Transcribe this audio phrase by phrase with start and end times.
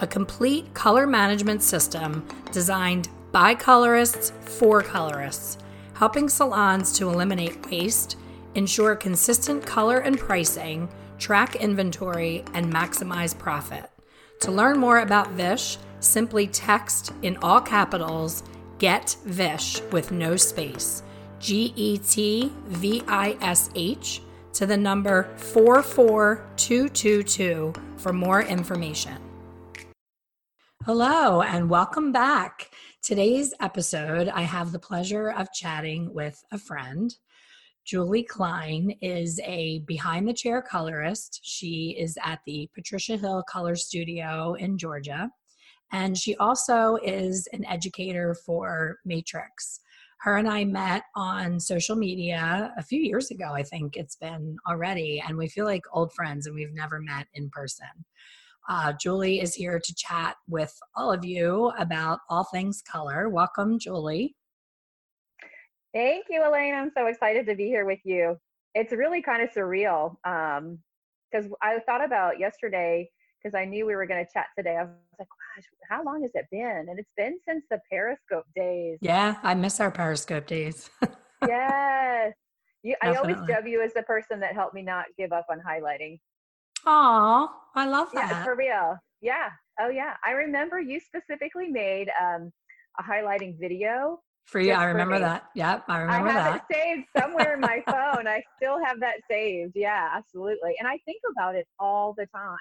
[0.00, 5.56] a complete color management system designed by colorists for colorists,
[5.94, 8.18] helping salons to eliminate waste,
[8.54, 13.90] ensure consistent color and pricing, track inventory, and maximize profit.
[14.40, 18.44] To learn more about Vish, simply text in all capitals
[18.78, 21.02] Get Vish with no space,
[21.40, 24.20] G E T V I S H,
[24.52, 29.25] to the number 44222 for more information.
[30.86, 32.70] Hello, and welcome back.
[33.02, 37.12] Today's episode, I have the pleasure of chatting with a friend.
[37.84, 41.40] Julie Klein is a behind the chair colorist.
[41.42, 45.28] She is at the Patricia Hill Color Studio in Georgia.
[45.90, 49.80] And she also is an educator for Matrix.
[50.20, 54.56] Her and I met on social media a few years ago, I think it's been
[54.68, 57.88] already, and we feel like old friends and we've never met in person.
[58.68, 63.28] Uh, Julie is here to chat with all of you about all things color.
[63.28, 64.34] Welcome, Julie.
[65.94, 66.74] Thank you, Elaine.
[66.74, 68.36] I'm so excited to be here with you.
[68.74, 73.08] It's really kind of surreal because um, I thought about yesterday
[73.42, 74.76] because I knew we were going to chat today.
[74.76, 76.86] I was like, gosh, how long has it been?
[76.88, 78.98] And it's been since the Periscope days.
[79.00, 80.90] Yeah, I miss our Periscope days.
[81.46, 82.34] yes.
[82.82, 85.60] You, I always dub you as the person that helped me not give up on
[85.60, 86.18] highlighting.
[86.86, 88.30] Oh, I love that.
[88.30, 88.96] Yeah, for real.
[89.20, 89.50] Yeah.
[89.80, 90.14] Oh, yeah.
[90.24, 92.52] I remember you specifically made um,
[92.98, 94.20] a highlighting video.
[94.44, 95.46] For you, I remember that.
[95.56, 96.36] Yep, I remember that.
[96.36, 96.66] I have that.
[96.70, 98.28] it saved somewhere in my phone.
[98.28, 99.72] I still have that saved.
[99.74, 100.74] Yeah, absolutely.
[100.78, 102.56] And I think about it all the time.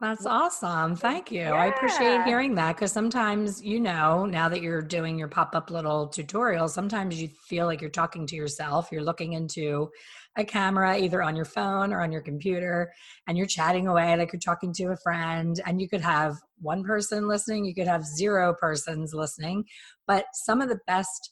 [0.00, 0.94] That's awesome.
[0.94, 1.40] Thank you.
[1.40, 1.54] Yeah.
[1.54, 5.70] I appreciate hearing that because sometimes, you know, now that you're doing your pop up
[5.70, 8.88] little tutorials, sometimes you feel like you're talking to yourself.
[8.92, 9.90] You're looking into
[10.36, 12.92] a camera either on your phone or on your computer
[13.26, 15.60] and you're chatting away like you're talking to a friend.
[15.66, 19.64] And you could have one person listening, you could have zero persons listening.
[20.06, 21.30] But some of the best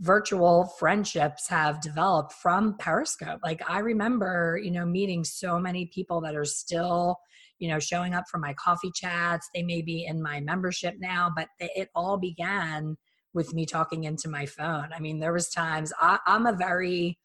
[0.00, 3.40] virtual friendships have developed from Periscope.
[3.42, 7.18] Like I remember, you know, meeting so many people that are still
[7.62, 9.48] you know, showing up for my coffee chats.
[9.54, 12.96] They may be in my membership now, but it all began
[13.34, 14.88] with me talking into my phone.
[14.92, 17.20] I mean, there was times I, I'm a very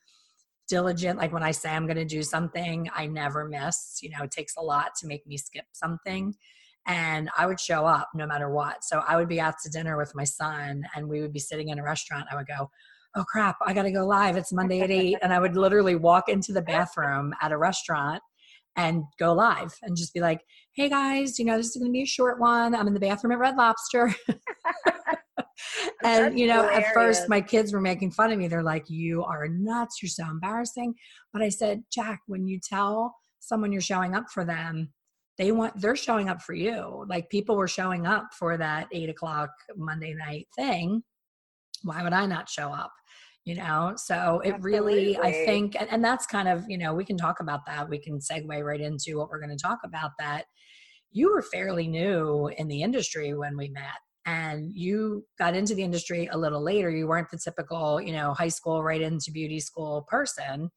[0.67, 4.00] diligent, like when I say I'm going to do something, I never miss.
[4.01, 6.35] You know, it takes a lot to make me skip something.
[6.85, 8.83] And I would show up no matter what.
[8.83, 11.69] So I would be out to dinner with my son and we would be sitting
[11.69, 12.28] in a restaurant.
[12.31, 12.69] I would go,
[13.16, 14.38] oh crap, I got to go live.
[14.38, 15.17] It's Monday at eight.
[15.22, 18.22] And I would literally walk into the bathroom at a restaurant
[18.78, 20.39] and go live and just be like,
[20.73, 22.75] hey guys, you know, this is going to be a short one.
[22.75, 24.13] I'm in the bathroom at Red Lobster.
[26.03, 26.88] and, you know, hilarious.
[26.88, 28.47] at first my kids were making fun of me.
[28.47, 30.01] They're like, you are nuts.
[30.01, 30.94] You're so embarrassing.
[31.34, 34.90] But I said, Jack, when you tell someone you're showing up for them,
[35.38, 39.09] they want they're showing up for you like people were showing up for that eight
[39.09, 41.01] o'clock monday night thing
[41.84, 42.91] why would i not show up
[43.46, 44.72] you know so it Absolutely.
[44.72, 47.88] really i think and, and that's kind of you know we can talk about that
[47.88, 50.46] we can segue right into what we're going to talk about that
[51.12, 55.81] you were fairly new in the industry when we met and you got into the
[55.81, 59.59] industry a little later you weren't the typical you know high school right into beauty
[59.59, 60.69] school person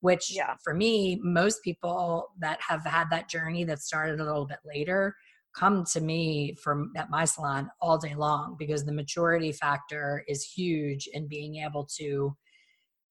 [0.00, 0.54] which yeah.
[0.64, 5.14] for me most people that have had that journey that started a little bit later
[5.54, 10.42] come to me from at my salon all day long because the maturity factor is
[10.42, 12.34] huge in being able to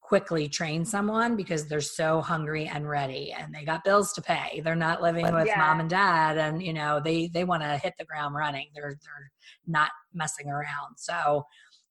[0.04, 4.62] quickly train someone because they're so hungry and ready and they got bills to pay
[4.64, 5.58] they're not living with yeah.
[5.58, 8.98] mom and dad and you know they they want to hit the ground running they're
[9.02, 9.32] they're
[9.66, 11.44] not messing around so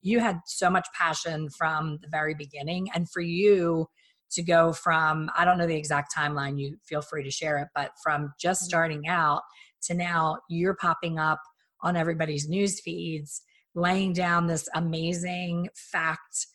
[0.03, 3.87] you had so much passion from the very beginning and for you
[4.31, 7.69] to go from i don't know the exact timeline you feel free to share it
[7.75, 8.69] but from just mm-hmm.
[8.69, 9.41] starting out
[9.83, 11.41] to now you're popping up
[11.81, 13.41] on everybody's news feeds
[13.75, 16.47] laying down this amazing fact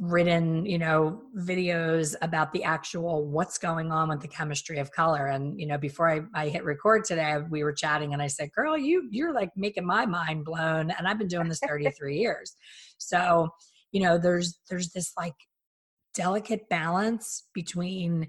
[0.00, 5.26] written you know videos about the actual what's going on with the chemistry of color.
[5.26, 8.50] And you know before I, I hit record today we were chatting and i said
[8.52, 10.90] girl you you're like making my mind blown.
[10.90, 12.56] And i've been doing this 33 years.
[12.96, 13.50] So
[13.92, 15.34] you know there's there's this like
[16.14, 18.28] delicate balance between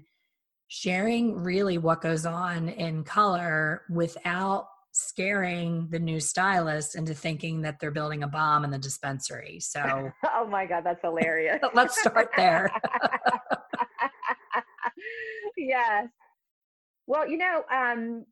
[0.68, 7.80] sharing really what goes on in color without scaring the new stylist into thinking that
[7.80, 9.58] they're building a bomb in the dispensary.
[9.60, 11.60] So, oh my God, that's hilarious.
[11.74, 12.70] let's start there.
[15.56, 16.08] yes.
[17.06, 18.24] Well, you know, um,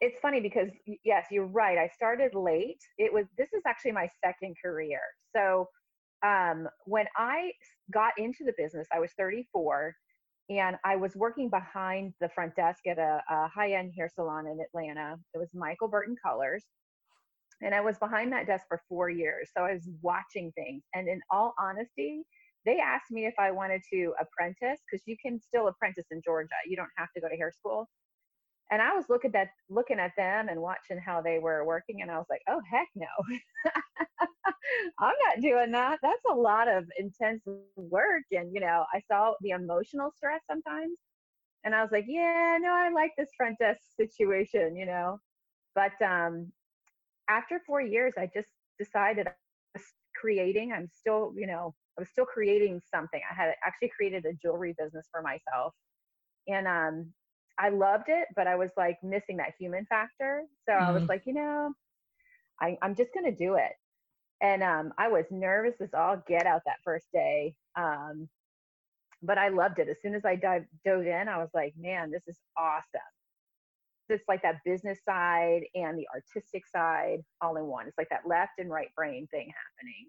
[0.00, 0.68] it's funny because
[1.04, 1.78] yes, you're right.
[1.78, 2.80] I started late.
[2.98, 5.00] It was this is actually my second career.
[5.34, 5.68] So
[6.24, 7.52] um, when I
[7.92, 9.94] got into the business, I was 34
[10.48, 14.46] and I was working behind the front desk at a, a high end hair salon
[14.46, 15.16] in Atlanta.
[15.34, 16.64] It was Michael Burton Colors.
[17.62, 19.50] And I was behind that desk for four years.
[19.56, 20.82] So I was watching things.
[20.94, 22.22] And in all honesty,
[22.66, 26.54] they asked me if I wanted to apprentice because you can still apprentice in Georgia.
[26.66, 27.88] You don't have to go to hair school
[28.70, 32.10] and I was looking at looking at them and watching how they were working, and
[32.10, 33.06] I was like, "Oh heck no,
[34.98, 35.98] I'm not doing that.
[36.02, 37.42] That's a lot of intense
[37.76, 40.98] work." And you know, I saw the emotional stress sometimes,
[41.64, 45.18] and I was like, "Yeah, no, I like this front desk situation," you know.
[45.74, 46.52] But um,
[47.28, 48.48] after four years, I just
[48.78, 49.32] decided I
[49.74, 49.84] was
[50.20, 50.72] creating.
[50.72, 53.20] I'm still, you know, I was still creating something.
[53.30, 55.74] I had actually created a jewelry business for myself,
[56.48, 57.12] and um,
[57.58, 60.42] I loved it, but I was like missing that human factor.
[60.68, 60.84] So mm-hmm.
[60.84, 61.10] I was mm-hmm.
[61.10, 61.72] like, you know,
[62.60, 63.72] I, I'm just gonna do it.
[64.42, 67.54] And um, I was nervous as all get out that first day.
[67.76, 68.28] Um,
[69.22, 69.88] but I loved it.
[69.88, 73.00] As soon as I dive, dove in, I was like, man, this is awesome.
[74.08, 77.88] It's like that business side and the artistic side all in one.
[77.88, 80.06] It's like that left and right brain thing happening.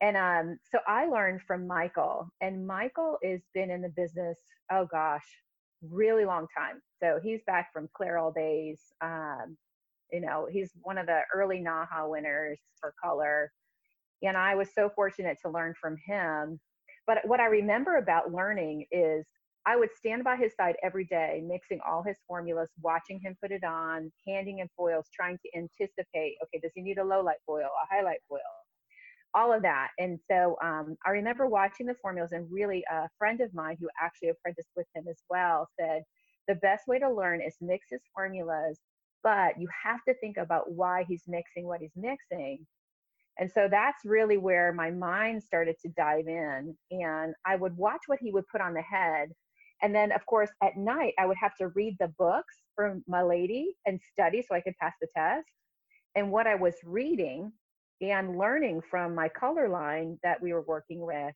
[0.00, 4.38] And um, so I learned from Michael, and Michael has been in the business,
[4.72, 5.26] oh gosh,
[5.88, 6.80] really long time.
[7.02, 8.80] So he's back from Clairol days.
[9.00, 9.56] Um,
[10.12, 13.50] you know, he's one of the early NAHA winners for color.
[14.22, 16.60] And I was so fortunate to learn from him.
[17.06, 19.24] But what I remember about learning is
[19.66, 23.52] I would stand by his side every day, mixing all his formulas, watching him put
[23.52, 27.38] it on, handing him foils, trying to anticipate okay, does he need a low light
[27.46, 28.40] foil, a highlight foil?
[29.34, 29.88] All of that.
[29.98, 33.88] And so um, I remember watching the formulas, and really a friend of mine who
[34.02, 36.02] actually apprenticed with him as well said
[36.48, 38.80] the best way to learn is mix his formulas,
[39.22, 42.66] but you have to think about why he's mixing what he's mixing.
[43.38, 46.76] And so that's really where my mind started to dive in.
[46.90, 49.28] And I would watch what he would put on the head.
[49.82, 53.76] And then, of course, at night, I would have to read the books from Milady
[53.86, 55.48] and study so I could pass the test.
[56.16, 57.52] And what I was reading
[58.00, 61.34] and learning from my color line that we were working with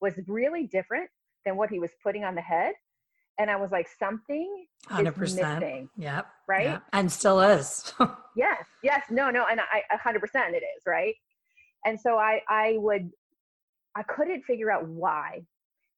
[0.00, 1.08] was really different
[1.44, 2.74] than what he was putting on the head
[3.38, 6.66] and i was like something 100% is missing, yep right?
[6.66, 6.82] yep.
[6.92, 7.92] and still is.
[8.34, 10.14] Yes yes no no and i 100%
[10.54, 11.14] it is right?
[11.84, 13.10] And so i i would
[13.94, 15.42] i couldn't figure out why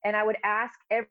[0.04, 1.08] and i would ask every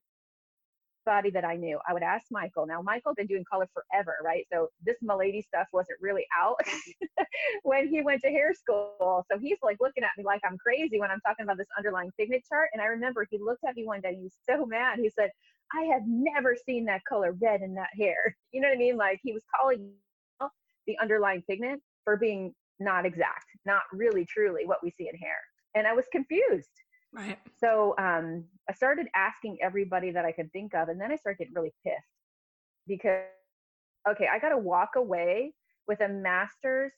[1.06, 1.80] everybody that I knew.
[1.88, 2.66] I would ask Michael.
[2.66, 4.46] Now, Michael's been doing color forever, right?
[4.52, 7.24] So this milady stuff wasn't really out mm-hmm.
[7.64, 9.26] when he went to hair school.
[9.32, 12.12] So he's like looking at me like I'm crazy when I'm talking about this underlying
[12.18, 12.70] pigment chart.
[12.74, 15.00] And I remember he looked at me one day and he was so mad.
[15.00, 15.30] He said,
[15.74, 18.36] I have never seen that color red in that hair.
[18.54, 18.98] You know what I mean?
[18.98, 19.90] Like he was calling
[20.86, 25.38] the underlying pigment for being not exact, not really truly what we see in hair.
[25.74, 26.70] And I was confused.
[27.14, 27.38] Right.
[27.60, 31.38] So um, I started asking everybody that I could think of, and then I started
[31.38, 31.98] getting really pissed
[32.88, 33.26] because,
[34.10, 35.54] okay, I got to walk away
[35.88, 36.92] with a master's,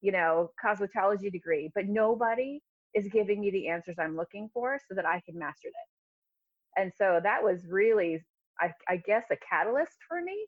[0.00, 2.60] you know, cosmetology degree, but nobody
[2.94, 6.80] is giving me the answers I'm looking for so that I can master it.
[6.80, 8.24] And so that was really,
[8.58, 10.46] I, I guess, a catalyst for me.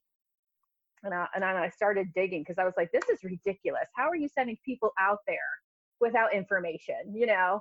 [1.02, 3.86] And I, and I started digging because I was like, this is ridiculous.
[3.94, 5.36] How are you sending people out there
[6.00, 7.14] without information?
[7.14, 7.60] You know,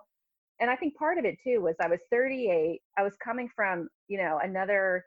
[0.59, 2.79] and I think part of it too was I was 38.
[2.97, 5.03] I was coming from, you know, another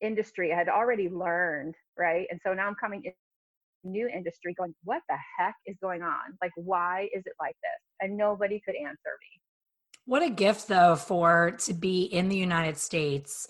[0.00, 2.26] industry I had already learned, right?
[2.30, 3.12] And so now I'm coming in
[3.84, 6.36] new industry going, what the heck is going on?
[6.42, 7.80] Like, why is it like this?
[8.00, 9.40] And nobody could answer me.
[10.04, 13.48] What a gift though for to be in the United States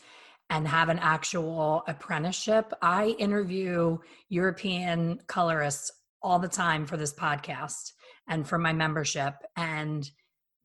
[0.51, 2.73] and have an actual apprenticeship.
[2.83, 7.93] I interview European colorists all the time for this podcast
[8.27, 10.11] and for my membership and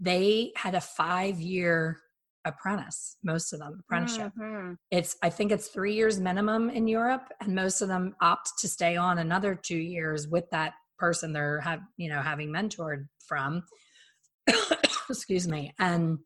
[0.04, 2.00] they had a five year
[2.46, 4.32] apprentice most of them apprenticeship.
[4.38, 4.74] Mm-hmm.
[4.92, 8.68] it's i think it's three years minimum in europe and most of them opt to
[8.68, 13.64] stay on another two years with that person they're have you know having mentored from.
[15.10, 15.74] Excuse me.
[15.80, 16.20] And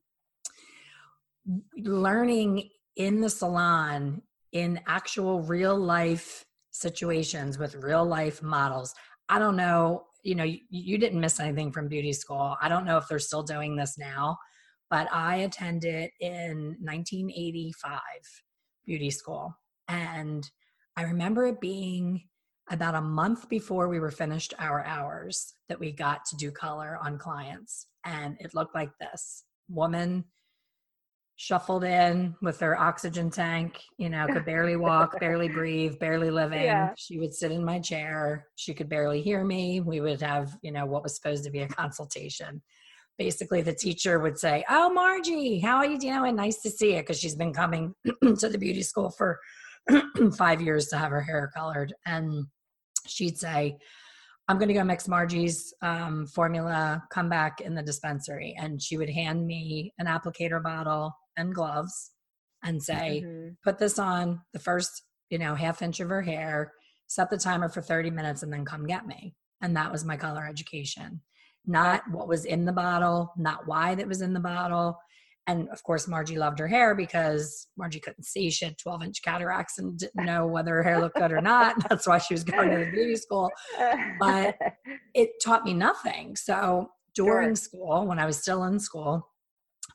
[1.78, 8.94] learning in the salon in actual real life situations with real life models
[9.30, 12.58] i don't know you know you, you didn't miss anything from beauty school.
[12.62, 14.38] I don't know if they're still doing this now
[14.90, 18.00] but i attended in 1985
[18.86, 19.54] beauty school.
[19.88, 20.50] And
[20.96, 22.24] i remember it being
[22.70, 26.98] about a month before we were finished our hours that we got to do color
[27.02, 27.88] on clients.
[28.04, 29.44] And it looked like this.
[29.70, 30.26] Woman
[31.38, 36.64] shuffled in with her oxygen tank, you know, could barely walk, barely breathe, barely living.
[36.64, 36.94] Yeah.
[36.98, 38.48] She would sit in my chair.
[38.56, 39.80] She could barely hear me.
[39.80, 42.62] We would have, you know, what was supposed to be a consultation.
[43.20, 46.36] Basically, the teacher would say, Oh, Margie, how are you doing?
[46.36, 47.02] Nice to see you.
[47.02, 49.40] Because she's been coming to the beauty school for
[50.38, 51.94] five years to have her hair colored.
[52.08, 52.48] And
[53.06, 53.78] she'd say,
[54.48, 58.56] I'm going to go mix Margie's um, formula, come back in the dispensary.
[58.58, 62.12] And she would hand me an applicator bottle and gloves
[62.64, 63.50] and say, mm-hmm.
[63.64, 66.74] put this on the first, you know, half inch of her hair,
[67.08, 69.36] set the timer for 30 minutes, and then come get me.
[69.62, 71.22] And that was my color education.
[71.66, 74.98] Not what was in the bottle, not why that was in the bottle,
[75.48, 79.22] and of course margie loved her hair because margie couldn't see she had 12 inch
[79.24, 82.44] cataracts and didn't know whether her hair looked good or not that's why she was
[82.44, 83.50] going to the beauty school
[84.20, 84.56] but
[85.14, 87.56] it taught me nothing so during sure.
[87.56, 89.28] school when i was still in school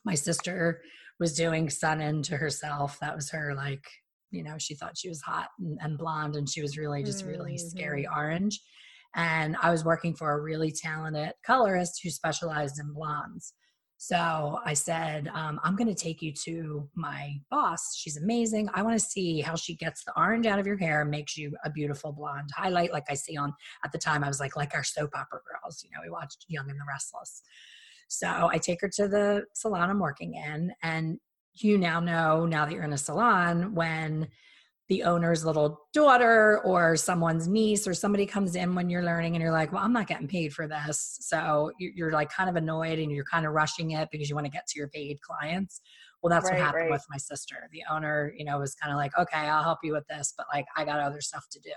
[0.05, 0.81] my sister
[1.23, 3.85] was doing Sun-In to herself that was her like
[4.29, 7.23] you know she thought she was hot and, and blonde and she was really just
[7.23, 7.69] really mm-hmm.
[7.69, 8.59] scary orange
[9.15, 13.53] and i was working for a really talented colorist who specialized in blondes
[14.05, 17.95] so I said, um, I'm going to take you to my boss.
[17.95, 18.67] She's amazing.
[18.73, 21.37] I want to see how she gets the orange out of your hair and makes
[21.37, 23.53] you a beautiful blonde highlight, like I see on,
[23.85, 25.85] at the time, I was like, like our soap opera girls.
[25.85, 27.43] You know, we watched Young and the Restless.
[28.13, 30.73] So I take her to the salon I'm working in.
[30.81, 31.19] And
[31.53, 34.27] you now know, now that you're in a salon, when
[34.89, 39.41] the owner's little daughter or someone's niece or somebody comes in when you're learning and
[39.41, 41.17] you're like, well, I'm not getting paid for this.
[41.21, 44.45] So you're like kind of annoyed and you're kind of rushing it because you want
[44.45, 45.81] to get to your paid clients.
[46.21, 46.91] Well, that's right, what happened right.
[46.91, 47.69] with my sister.
[47.71, 50.47] The owner, you know, was kind of like, okay, I'll help you with this, but
[50.53, 51.71] like I got other stuff to do.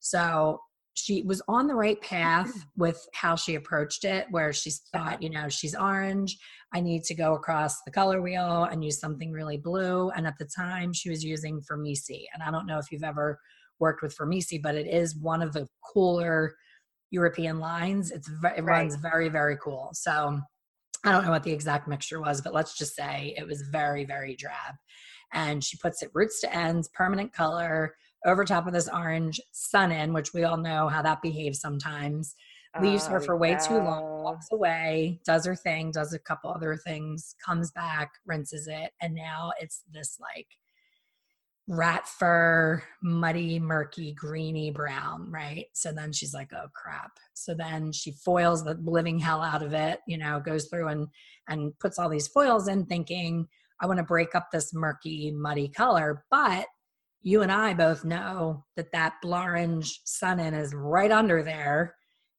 [0.00, 0.58] So
[0.94, 5.30] she was on the right path with how she approached it, where she thought, you
[5.30, 6.36] know, she's orange.
[6.74, 10.10] I need to go across the color wheel and use something really blue.
[10.10, 12.24] And at the time, she was using Framesi.
[12.34, 13.38] And I don't know if you've ever
[13.78, 16.54] worked with Framesi, but it is one of the cooler
[17.10, 18.10] European lines.
[18.10, 18.62] It's it right.
[18.62, 19.90] runs very very cool.
[19.92, 20.40] So
[21.04, 24.04] I don't know what the exact mixture was, but let's just say it was very
[24.04, 24.74] very drab.
[25.32, 27.94] And she puts it roots to ends, permanent color
[28.24, 32.34] over top of this orange Sun-In, which we all know how that behaves sometimes.
[32.80, 36.50] Leaves her oh, for way too long, walks away, does her thing, does a couple
[36.50, 40.46] other things, comes back, rinses it, and now it's this like
[41.68, 45.66] rat fur, muddy, murky, greeny brown, right?
[45.74, 47.12] So then she's like, oh crap.
[47.34, 51.08] So then she foils the living hell out of it, you know, goes through and
[51.48, 53.46] and puts all these foils in thinking,
[53.80, 56.24] I want to break up this murky, muddy color.
[56.30, 56.66] But
[57.22, 61.94] you and I both know that that Blorange Sun-In is right under there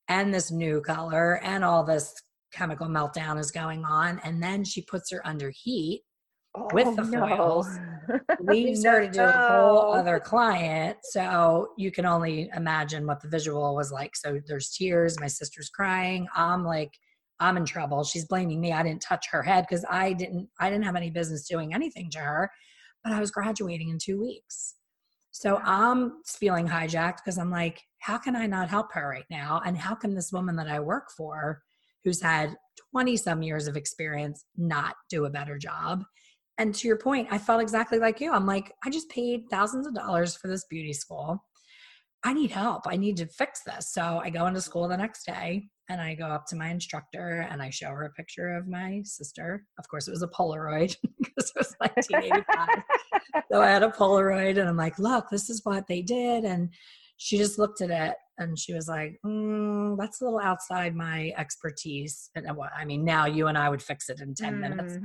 [0.09, 2.13] and this new color and all this
[2.53, 4.19] chemical meltdown is going on.
[4.23, 6.03] And then she puts her under heat
[6.55, 7.67] oh, with the foils,
[8.09, 8.19] no.
[8.41, 8.91] leaves no.
[8.91, 10.97] her to do a whole other client.
[11.03, 14.15] So you can only imagine what the visual was like.
[14.15, 16.27] So there's tears, my sister's crying.
[16.35, 16.91] I'm like,
[17.39, 18.03] I'm in trouble.
[18.03, 18.73] She's blaming me.
[18.73, 22.09] I didn't touch her head because I didn't I didn't have any business doing anything
[22.11, 22.51] to her
[23.03, 24.75] but I was graduating in two weeks.
[25.31, 29.61] So I'm feeling hijacked because I'm like, how can I not help her right now?
[29.65, 31.61] And how can this woman that I work for,
[32.03, 32.55] who's had
[32.91, 36.03] 20 some years of experience, not do a better job?
[36.59, 38.31] And to your point, I felt exactly like you.
[38.31, 41.43] I'm like, I just paid thousands of dollars for this beauty school.
[42.23, 42.83] I need help.
[42.85, 43.91] I need to fix this.
[43.91, 47.47] So I go into school the next day and I go up to my instructor
[47.49, 49.65] and I show her a picture of my sister.
[49.77, 52.67] Of course, it was a Polaroid because it was 1985.
[53.51, 56.45] so I had a Polaroid and I'm like, look, this is what they did.
[56.45, 56.69] And
[57.17, 61.33] she just looked at it and she was like, mm, that's a little outside my
[61.37, 62.29] expertise.
[62.35, 64.61] And uh, I mean, now you and I would fix it in 10 mm-hmm.
[64.61, 64.97] minutes.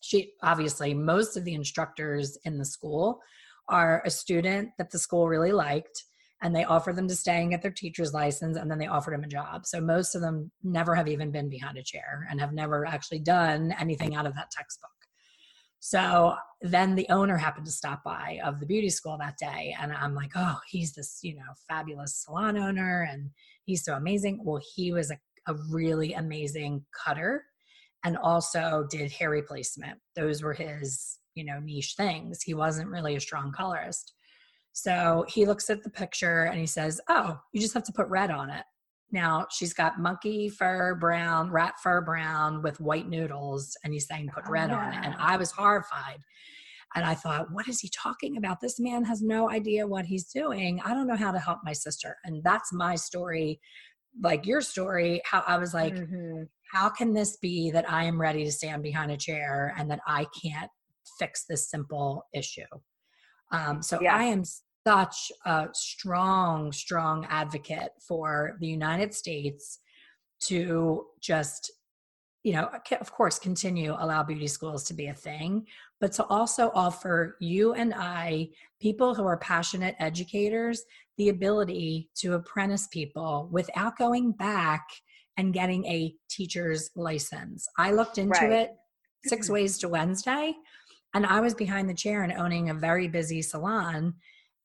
[0.00, 3.20] she obviously, most of the instructors in the school
[3.68, 6.04] are a student that the school really liked
[6.42, 9.14] and they offer them to stay and get their teacher's license and then they offered
[9.14, 9.66] them a job.
[9.66, 13.20] So most of them never have even been behind a chair and have never actually
[13.20, 14.90] done anything out of that textbook.
[15.80, 19.76] So then the owner happened to stop by of the beauty school that day.
[19.80, 23.30] And I'm like, oh, he's this, you know, fabulous salon owner and
[23.64, 24.40] he's so amazing.
[24.42, 27.44] Well, he was a, a really amazing cutter
[28.04, 29.98] and also did hair replacement.
[30.16, 32.42] Those were his, you know, niche things.
[32.42, 34.14] He wasn't really a strong colorist.
[34.80, 38.06] So he looks at the picture and he says, Oh, you just have to put
[38.06, 38.64] red on it.
[39.10, 43.76] Now she's got monkey fur brown, rat fur brown with white noodles.
[43.82, 44.86] And he's saying, Put red oh, yeah.
[44.86, 45.00] on it.
[45.04, 46.20] And I was horrified.
[46.94, 48.60] And I thought, what is he talking about?
[48.60, 50.80] This man has no idea what he's doing.
[50.84, 52.16] I don't know how to help my sister.
[52.24, 53.60] And that's my story,
[54.22, 56.44] like your story, how I was like, mm-hmm.
[56.72, 60.00] how can this be that I am ready to stand behind a chair and that
[60.06, 60.70] I can't
[61.18, 62.62] fix this simple issue?
[63.50, 64.16] Um, so yeah.
[64.16, 64.44] I am
[64.88, 69.80] such a strong, strong advocate for the United States
[70.40, 71.70] to just
[72.44, 75.66] you know of course continue allow beauty schools to be a thing
[76.00, 78.48] but to also offer you and i
[78.80, 80.84] people who are passionate educators
[81.16, 84.86] the ability to apprentice people without going back
[85.36, 88.52] and getting a teacher's license i looked into right.
[88.52, 88.70] it
[89.26, 89.54] six mm-hmm.
[89.54, 90.54] ways to wednesday
[91.14, 94.14] and i was behind the chair and owning a very busy salon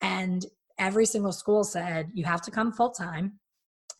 [0.04, 0.46] and
[0.78, 3.40] every single school said you have to come full time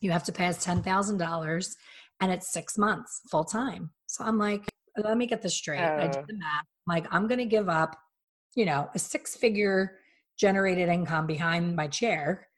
[0.04, 1.76] you have to pay us $10,000
[2.20, 3.90] and it's six months full time.
[4.06, 4.64] So I'm like,
[4.96, 5.80] let me get this straight.
[5.80, 6.24] Uh, I did oh.
[6.28, 6.64] the math.
[6.86, 7.96] I'm like, I'm going to give up,
[8.54, 9.98] you know, a six figure
[10.38, 12.48] generated income behind my chair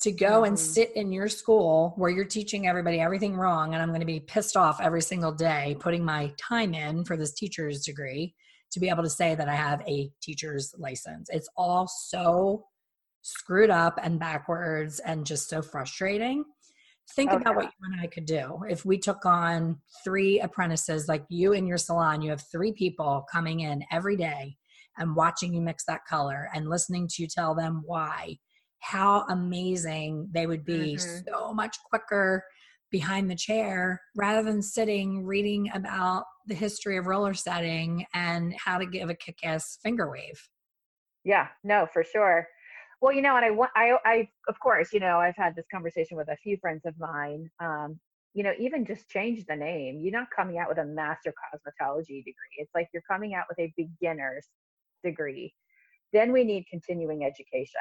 [0.00, 0.46] to go mm-hmm.
[0.46, 3.72] and sit in your school where you're teaching everybody everything wrong.
[3.72, 7.16] And I'm going to be pissed off every single day putting my time in for
[7.16, 8.34] this teacher's degree
[8.72, 11.28] to be able to say that I have a teacher's license.
[11.30, 12.64] It's all so
[13.22, 16.44] screwed up and backwards and just so frustrating.
[17.14, 17.40] Think okay.
[17.40, 21.52] about what you and I could do if we took on three apprentices, like you
[21.52, 22.22] in your salon.
[22.22, 24.56] You have three people coming in every day
[24.98, 28.38] and watching you mix that color and listening to you tell them why.
[28.80, 31.20] How amazing they would be mm-hmm.
[31.28, 32.44] so much quicker
[32.90, 38.78] behind the chair rather than sitting reading about the history of roller setting and how
[38.78, 40.48] to give a kick ass finger wave.
[41.24, 42.46] Yeah, no, for sure.
[43.00, 45.66] Well, you know, and I want, I, I, of course, you know, I've had this
[45.72, 47.50] conversation with a few friends of mine.
[47.60, 47.98] Um,
[48.34, 50.00] you know, even just change the name.
[50.02, 52.56] You're not coming out with a master cosmetology degree.
[52.58, 54.48] It's like you're coming out with a beginner's
[55.04, 55.54] degree.
[56.12, 57.80] Then we need continuing education.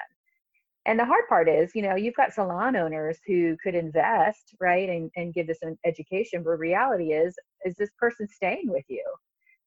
[0.86, 4.90] And the hard part is, you know, you've got salon owners who could invest, right,
[4.90, 6.44] and, and give this an education.
[6.44, 9.04] But reality is, is this person staying with you?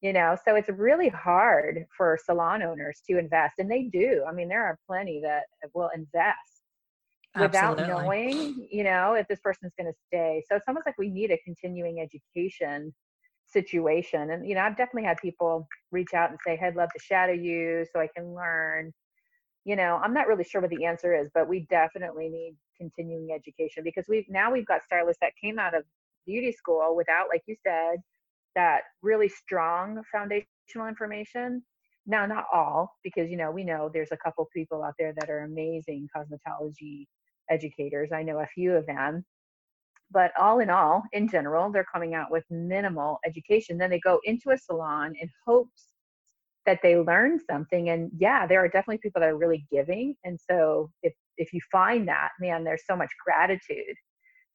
[0.02, 4.32] you know so it's really hard for salon owners to invest and they do i
[4.32, 6.62] mean there are plenty that will invest
[7.38, 8.04] without Absolutely.
[8.04, 11.30] knowing you know if this person's going to stay so it's almost like we need
[11.30, 12.94] a continuing education
[13.46, 16.90] situation and you know i've definitely had people reach out and say hey, i'd love
[16.94, 18.92] to shadow you so i can learn
[19.66, 23.28] you know i'm not really sure what the answer is but we definitely need continuing
[23.34, 25.82] education because we've now we've got stylists that came out of
[26.26, 27.98] beauty school without like you said
[28.56, 31.62] that really strong foundational information.
[32.06, 35.30] Now, not all, because you know we know there's a couple people out there that
[35.30, 37.06] are amazing cosmetology
[37.50, 38.10] educators.
[38.12, 39.24] I know a few of them,
[40.10, 43.78] but all in all, in general, they're coming out with minimal education.
[43.78, 45.92] Then they go into a salon in hopes
[46.66, 47.90] that they learn something.
[47.90, 50.14] And yeah, there are definitely people that are really giving.
[50.24, 53.96] And so if if you find that, man, there's so much gratitude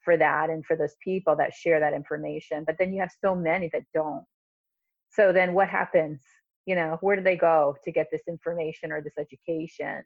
[0.03, 3.35] for that and for those people that share that information but then you have so
[3.35, 4.23] many that don't
[5.09, 6.21] so then what happens
[6.65, 10.03] you know where do they go to get this information or this education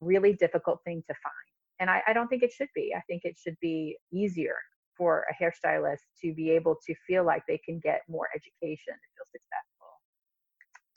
[0.00, 1.34] really difficult thing to find
[1.80, 4.56] and I, I don't think it should be i think it should be easier
[4.96, 9.24] for a hairstylist to be able to feel like they can get more education to
[9.32, 9.40] feel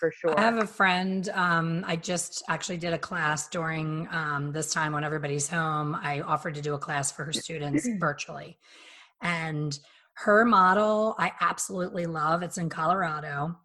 [0.04, 0.38] for sure.
[0.38, 1.30] I have a friend.
[1.30, 5.96] Um, I just actually did a class during um, this time when everybody's home.
[5.96, 8.58] I offered to do a class for her students virtually.
[9.22, 9.80] And
[10.16, 12.44] her model, I absolutely love.
[12.44, 13.56] It's in Colorado.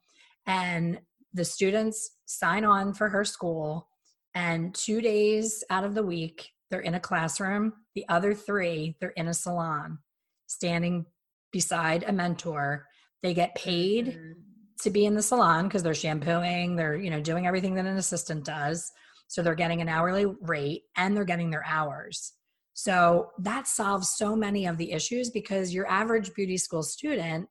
[0.47, 1.01] And
[1.35, 3.89] the students sign on for her school.
[4.33, 7.73] And two days out of the week, they're in a classroom.
[7.97, 9.99] The other three, they're in a salon,
[10.47, 11.07] standing
[11.51, 12.87] beside a mentor.
[13.25, 14.07] They get paid.
[14.07, 14.48] Mm-hmm
[14.83, 17.97] to be in the salon because they're shampooing, they're, you know, doing everything that an
[17.97, 18.91] assistant does.
[19.27, 22.33] So they're getting an hourly rate and they're getting their hours.
[22.75, 27.49] So that solves so many of the issues because your average beauty school student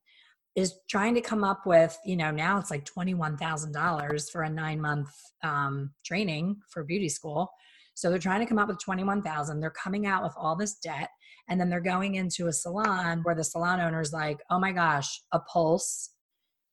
[0.56, 4.82] is trying to come up with, you know, now it's like $21,000 for a nine
[4.82, 5.10] month
[5.44, 7.50] um, training for beauty school.
[7.94, 9.60] So they're trying to come up with 21,000.
[9.60, 11.10] They're coming out with all this debt.
[11.50, 14.72] And then they're going into a salon where the salon owner is like, oh my
[14.72, 16.12] gosh, a pulse,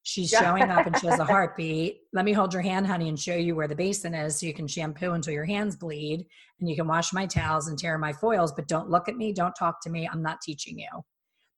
[0.06, 2.02] She's showing up and she has a heartbeat.
[2.12, 4.52] Let me hold your hand, honey, and show you where the basin is so you
[4.52, 6.26] can shampoo until your hands bleed
[6.60, 8.52] and you can wash my towels and tear my foils.
[8.52, 10.06] But don't look at me, don't talk to me.
[10.06, 10.88] I'm not teaching you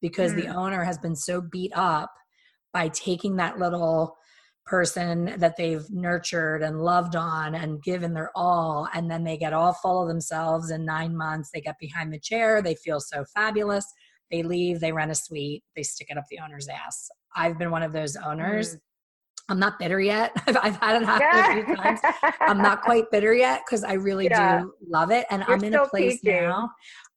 [0.00, 0.42] because mm.
[0.42, 2.12] the owner has been so beat up
[2.72, 4.16] by taking that little
[4.64, 9.52] person that they've nurtured and loved on and given their all and then they get
[9.52, 13.24] all full of themselves in 9 months they get behind the chair they feel so
[13.32, 13.86] fabulous
[14.30, 17.70] they leave they rent a suite they stick it up the owner's ass I've been
[17.70, 18.74] one of those owners.
[18.74, 18.80] Mm.
[19.48, 20.32] I'm not bitter yet.
[20.46, 21.58] I've, I've had it happen yeah.
[21.58, 22.00] a few times.
[22.40, 24.62] I'm not quite bitter yet because I really yeah.
[24.62, 25.26] do love it.
[25.30, 26.42] And You're I'm in a place teaching.
[26.42, 26.70] now.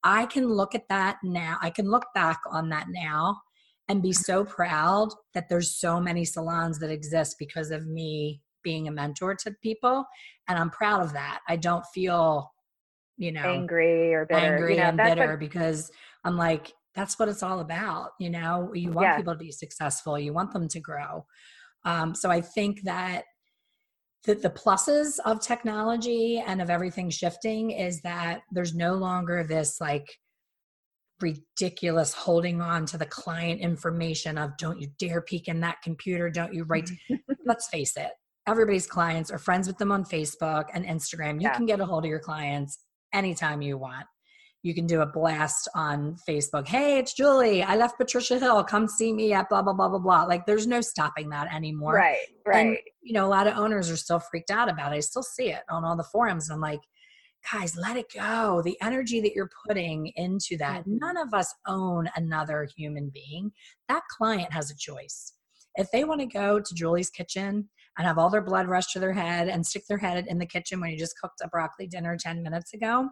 [0.03, 1.57] I can look at that now.
[1.61, 3.41] I can look back on that now
[3.87, 8.87] and be so proud that there's so many salons that exist because of me being
[8.87, 10.05] a mentor to people.
[10.47, 11.39] And I'm proud of that.
[11.47, 12.51] I don't feel,
[13.17, 14.55] you know, angry or bitter.
[14.55, 15.89] Angry you know, and bitter because
[16.23, 18.11] I'm like, that's what it's all about.
[18.19, 19.17] You know, you want yeah.
[19.17, 21.25] people to be successful, you want them to grow.
[21.85, 23.23] Um, so I think that
[24.25, 29.79] the, the pluses of technology and of everything shifting is that there's no longer this
[29.79, 30.07] like
[31.21, 36.29] ridiculous holding on to the client information of don't you dare peek in that computer
[36.29, 36.89] don't you write
[37.45, 38.11] let's face it
[38.47, 41.53] everybody's clients are friends with them on facebook and instagram you yeah.
[41.53, 42.79] can get a hold of your clients
[43.13, 44.05] anytime you want
[44.61, 46.67] you can do a blast on Facebook.
[46.67, 47.63] Hey, it's Julie.
[47.63, 48.63] I left Patricia Hill.
[48.63, 50.23] Come see me at blah, blah, blah, blah, blah.
[50.23, 51.93] Like there's no stopping that anymore.
[51.93, 52.67] Right, right.
[52.67, 54.97] And, you know, a lot of owners are still freaked out about it.
[54.97, 56.49] I still see it on all the forums.
[56.49, 56.81] I'm like,
[57.51, 58.61] guys, let it go.
[58.61, 60.97] The energy that you're putting into that, mm-hmm.
[60.97, 63.51] none of us own another human being.
[63.87, 65.33] That client has a choice.
[65.75, 68.99] If they want to go to Julie's kitchen and have all their blood rush to
[68.99, 71.87] their head and stick their head in the kitchen when you just cooked a broccoli
[71.87, 73.07] dinner 10 minutes ago,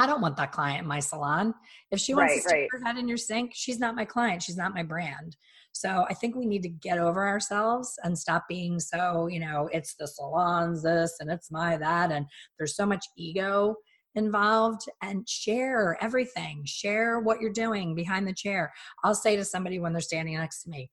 [0.00, 1.52] I don't want that client in my salon.
[1.90, 2.68] If she wants right, to stick right.
[2.72, 4.42] her head in your sink, she's not my client.
[4.42, 5.36] She's not my brand.
[5.72, 9.68] So I think we need to get over ourselves and stop being so, you know,
[9.74, 12.10] it's the salons this and it's my that.
[12.10, 12.24] And
[12.56, 13.76] there's so much ego
[14.14, 16.62] involved and share everything.
[16.64, 18.72] Share what you're doing behind the chair.
[19.04, 20.90] I'll say to somebody when they're standing next to me,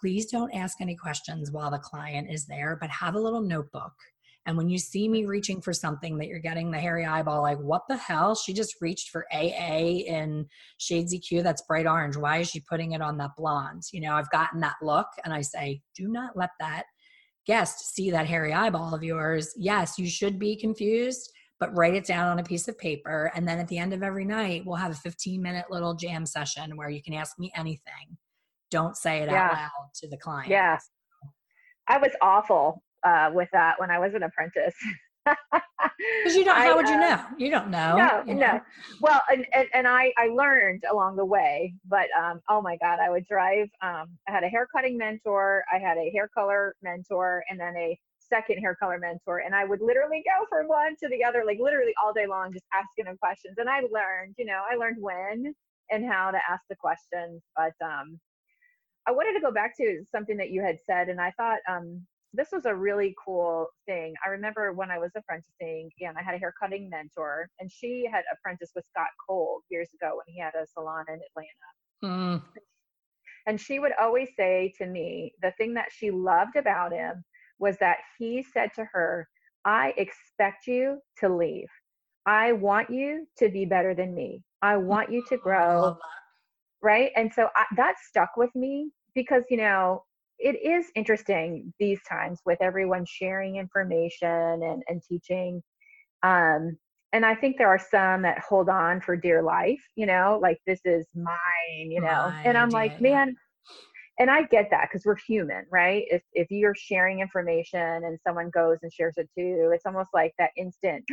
[0.00, 3.92] please don't ask any questions while the client is there, but have a little notebook
[4.46, 7.58] and when you see me reaching for something that you're getting the hairy eyeball, like,
[7.58, 8.34] what the hell?
[8.34, 10.46] She just reached for AA in
[10.78, 12.16] Shades EQ that's bright orange.
[12.16, 13.82] Why is she putting it on that blonde?
[13.92, 16.84] You know, I've gotten that look and I say, do not let that
[17.46, 19.52] guest see that hairy eyeball of yours.
[19.56, 23.30] Yes, you should be confused, but write it down on a piece of paper.
[23.34, 26.24] And then at the end of every night, we'll have a 15 minute little jam
[26.24, 28.16] session where you can ask me anything.
[28.70, 29.44] Don't say it yeah.
[29.44, 30.48] out loud to the client.
[30.48, 30.78] Yeah.
[31.88, 34.74] I was awful uh, with that when I was an apprentice.
[36.22, 37.24] Because you don't, how I, would you uh, know?
[37.36, 37.96] You don't know.
[37.96, 38.52] No, you know?
[38.52, 38.60] no.
[39.00, 42.98] Well, and, and, and, I, I learned along the way, but um, oh my God,
[43.00, 43.68] I would drive.
[43.82, 47.74] Um, I had a hair cutting mentor, I had a hair color mentor, and then
[47.76, 49.38] a second hair color mentor.
[49.38, 52.52] And I would literally go from one to the other, like literally all day long,
[52.52, 53.56] just asking them questions.
[53.58, 55.54] And I learned, you know, I learned when
[55.90, 57.42] and how to ask the questions.
[57.56, 58.18] But um,
[59.06, 62.06] I wanted to go back to something that you had said, and I thought um,
[62.32, 64.14] this was a really cool thing.
[64.24, 68.08] I remember when I was apprenticing, and I had a hair cutting mentor, and she
[68.10, 72.38] had apprenticed with Scott Cole years ago when he had a salon in Atlanta.
[72.38, 72.42] Mm.
[73.46, 77.24] And she would always say to me, the thing that she loved about him
[77.58, 79.28] was that he said to her,
[79.64, 81.68] I expect you to leave.
[82.26, 84.42] I want you to be better than me.
[84.62, 85.96] I want you to grow.
[86.82, 87.10] Right.
[87.16, 90.04] And so I, that stuck with me because, you know,
[90.40, 94.28] it is interesting these times with everyone sharing information
[94.62, 95.62] and, and teaching.
[96.22, 96.76] Um,
[97.12, 100.58] and I think there are some that hold on for dear life, you know, like
[100.66, 102.32] this is mine, you know.
[102.44, 103.34] and I'm like, man,
[104.18, 106.04] and I get that because we're human, right?
[106.10, 110.32] If if you're sharing information and someone goes and shares it too, it's almost like
[110.38, 111.04] that instant,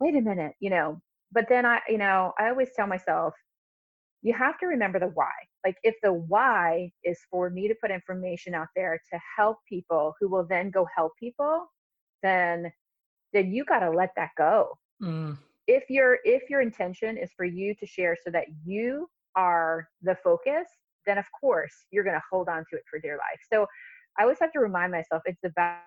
[0.00, 1.00] wait a minute, you know.
[1.32, 3.34] But then I, you know, I always tell myself,
[4.22, 5.30] you have to remember the why.
[5.64, 10.14] Like if the why is for me to put information out there to help people
[10.20, 11.66] who will then go help people,
[12.22, 12.70] then
[13.32, 14.78] then you got to let that go.
[15.02, 15.36] Mm.
[15.66, 20.16] If your if your intention is for you to share so that you are the
[20.24, 20.66] focus,
[21.06, 23.40] then of course you're going to hold on to it for dear life.
[23.52, 23.66] So
[24.18, 25.80] I always have to remind myself it's about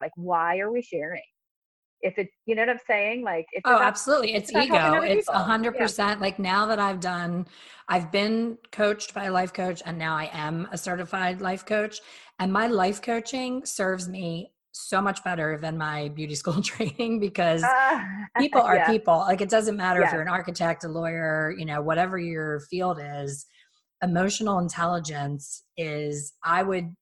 [0.00, 1.22] like why are we sharing?
[2.00, 5.38] If it you know what i'm saying like oh absolutely it's, it's ego it's a
[5.38, 7.46] hundred percent like now that i've done
[7.88, 12.00] i've been coached by a life coach and now i am a certified life coach
[12.38, 17.62] and my life coaching serves me so much better than my beauty school training because
[17.62, 18.00] uh,
[18.38, 18.86] people are yeah.
[18.86, 20.06] people like it doesn't matter yeah.
[20.06, 23.46] if you're an architect a lawyer you know whatever your field is
[24.02, 26.94] emotional intelligence is i would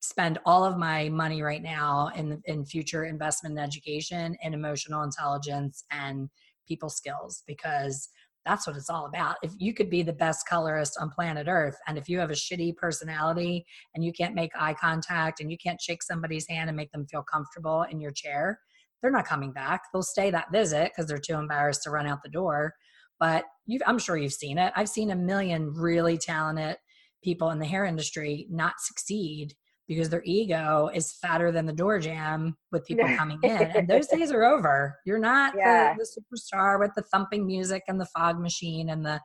[0.00, 5.02] spend all of my money right now in in future investment in education and emotional
[5.02, 6.28] intelligence and
[6.66, 8.08] people skills because
[8.44, 9.36] that's what it's all about.
[9.42, 12.34] If you could be the best colorist on planet Earth, and if you have a
[12.34, 16.76] shitty personality and you can't make eye contact and you can't shake somebody's hand and
[16.76, 18.58] make them feel comfortable in your chair,
[19.02, 19.82] they're not coming back.
[19.92, 22.74] They'll stay that visit because they're too embarrassed to run out the door.
[23.20, 23.44] But
[23.86, 24.72] I'm sure you've seen it.
[24.76, 26.76] I've seen a million really talented
[27.22, 29.54] people in the hair industry not succeed
[29.88, 33.50] because their ego is fatter than the door jamb with people coming in.
[33.50, 34.98] And those days are over.
[35.06, 35.94] You're not yeah.
[35.94, 39.20] the, the superstar with the thumping music and the fog machine and the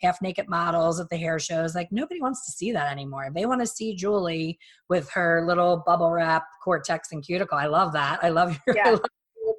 [0.00, 1.74] half naked models at the hair shows.
[1.74, 3.28] Like nobody wants to see that anymore.
[3.34, 7.58] They want to see Julie with her little bubble wrap cortex and cuticle.
[7.58, 8.20] I love that.
[8.22, 8.88] I love your, yeah.
[8.88, 9.02] I love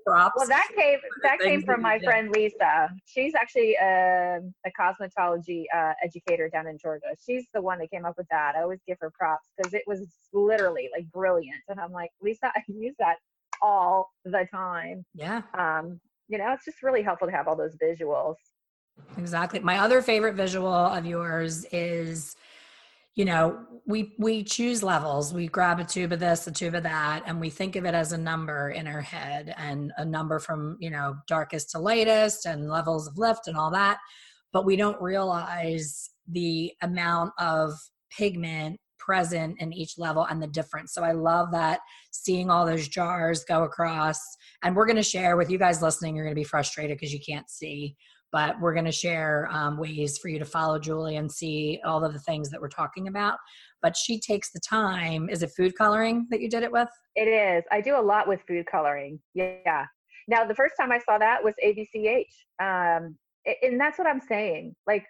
[0.10, 0.36] props.
[0.38, 2.90] Well, that came that came from my friend Lisa.
[3.06, 7.16] She's actually a, a cosmetology uh, educator down in Georgia.
[7.26, 8.56] She's the one that came up with that.
[8.56, 11.62] I always give her props because it was literally like brilliant.
[11.68, 13.18] And I'm like, Lisa, I use that
[13.62, 15.06] all the time.
[15.14, 15.42] Yeah.
[15.58, 18.36] Um, you know, it's just really helpful to have all those visuals.
[19.18, 19.60] Exactly.
[19.60, 22.36] My other favorite visual of yours is
[23.16, 25.34] you know we we choose levels.
[25.34, 27.96] We grab a tube of this a tube of that and we think of it
[27.96, 32.46] as a number in our head and a number from you know darkest to lightest
[32.46, 33.98] and levels of lift and all that.
[34.54, 37.74] But we don't realize the amount of
[38.12, 40.94] pigment present in each level and the difference.
[40.94, 41.80] So i love that
[42.12, 44.20] seeing all those jars go across.
[44.62, 47.14] And we're going to share with you guys listening you're going to be frustrated because
[47.14, 47.96] you can't see
[48.32, 52.04] but we're going to share um, ways for you to follow Julie and see all
[52.04, 53.38] of the things that we're talking about.
[53.82, 55.30] But she takes the time.
[55.30, 56.90] Is it food coloring that you did it with?
[57.16, 57.64] It is.
[57.72, 59.20] I do a lot with food coloring.
[59.34, 59.86] Yeah.
[60.28, 62.26] Now, the first time I saw that was ABCH.
[62.62, 63.18] Um,
[63.64, 64.76] and that's what I'm saying.
[64.86, 65.06] Like,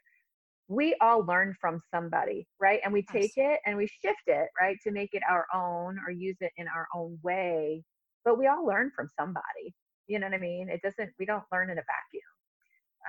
[0.69, 2.79] we all learn from somebody, right?
[2.84, 6.12] And we take it and we shift it, right, to make it our own or
[6.12, 7.84] use it in our own way.
[8.23, 9.73] But we all learn from somebody.
[10.08, 10.69] You know what I mean?
[10.69, 12.29] It doesn't, we don't learn in a vacuum.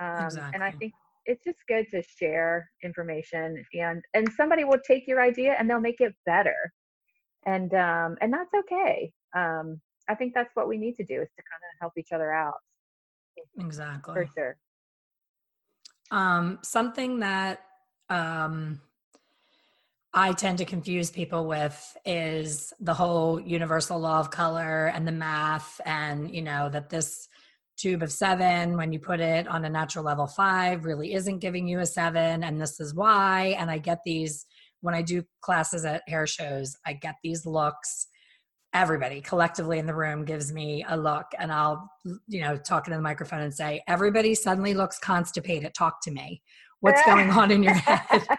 [0.01, 0.51] Um, exactly.
[0.55, 0.93] And I think
[1.25, 5.79] it's just good to share information and and somebody will take your idea and they'll
[5.79, 6.73] make it better.
[7.45, 9.11] And um and that's okay.
[9.35, 12.11] Um i think that's what we need to do is to kind of help each
[12.11, 12.55] other out.
[13.59, 14.13] Exactly.
[14.15, 14.57] for sure.
[16.09, 17.59] Um something that
[18.09, 18.81] um
[20.13, 25.13] I tend to confuse people with is the whole universal law of color and the
[25.13, 27.29] math, and you know, that this
[27.81, 31.67] tube of seven when you put it on a natural level five really isn't giving
[31.67, 33.55] you a seven and this is why.
[33.57, 34.45] And i get these
[34.81, 38.07] when i do classes at hair shows i get these looks.
[38.73, 41.89] Everybody collectively in the room gives me a look and i'll
[42.27, 45.73] you know talk into the microphone and say everybody suddenly looks constipated.
[45.73, 46.41] Talk to me.
[46.81, 48.27] What's going on in your head?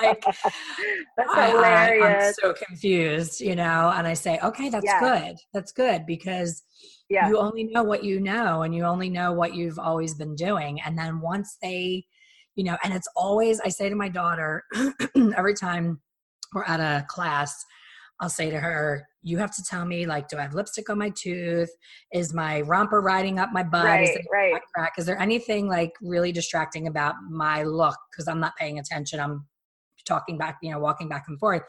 [0.00, 2.14] Like that's hilarious.
[2.14, 5.00] I, am so confused you know and i say okay that's yeah.
[5.00, 5.36] good.
[5.52, 6.62] That's good because
[7.08, 7.28] yeah.
[7.28, 10.80] you only know what you know and you only know what you've always been doing
[10.82, 12.04] and then once they
[12.54, 14.64] you know and it's always i say to my daughter
[15.36, 16.00] every time
[16.52, 17.64] we're at a class
[18.20, 20.98] I'll say to her, you have to tell me, like, do I have lipstick on
[20.98, 21.70] my tooth?
[22.12, 23.84] Is my romper riding up my butt?
[23.84, 24.54] Right, Is, right.
[24.74, 24.92] Crack?
[24.98, 27.96] Is there anything like really distracting about my look?
[28.10, 29.18] Because I'm not paying attention.
[29.18, 29.46] I'm
[30.06, 31.62] talking back, you know, walking back and forth.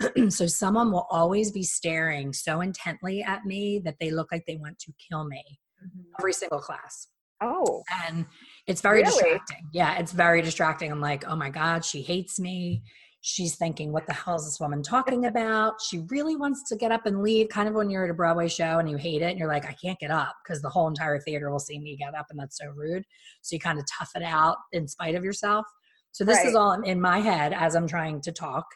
[0.28, 4.56] so someone will always be staring so intently at me that they look like they
[4.56, 5.44] want to kill me
[5.82, 6.00] mm-hmm.
[6.18, 7.08] every single class.
[7.42, 7.82] Oh.
[8.06, 8.24] And
[8.66, 9.10] it's very really?
[9.10, 9.68] distracting.
[9.72, 10.92] Yeah, it's very distracting.
[10.92, 12.82] I'm like, oh my God, she hates me.
[13.20, 15.80] She's thinking, what the hell is this woman talking about?
[15.80, 18.48] She really wants to get up and leave, kind of when you're at a Broadway
[18.48, 20.88] show and you hate it and you're like, I can't get up because the whole
[20.88, 23.04] entire theater will see me get up and that's so rude.
[23.42, 25.66] So you kind of tough it out in spite of yourself.
[26.10, 26.48] So this right.
[26.48, 28.66] is all in my head as I'm trying to talk.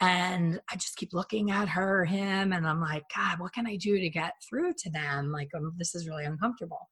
[0.00, 3.76] And I just keep looking at her, him, and I'm like, God, what can I
[3.76, 5.32] do to get through to them?
[5.32, 6.90] Like, um, this is really uncomfortable.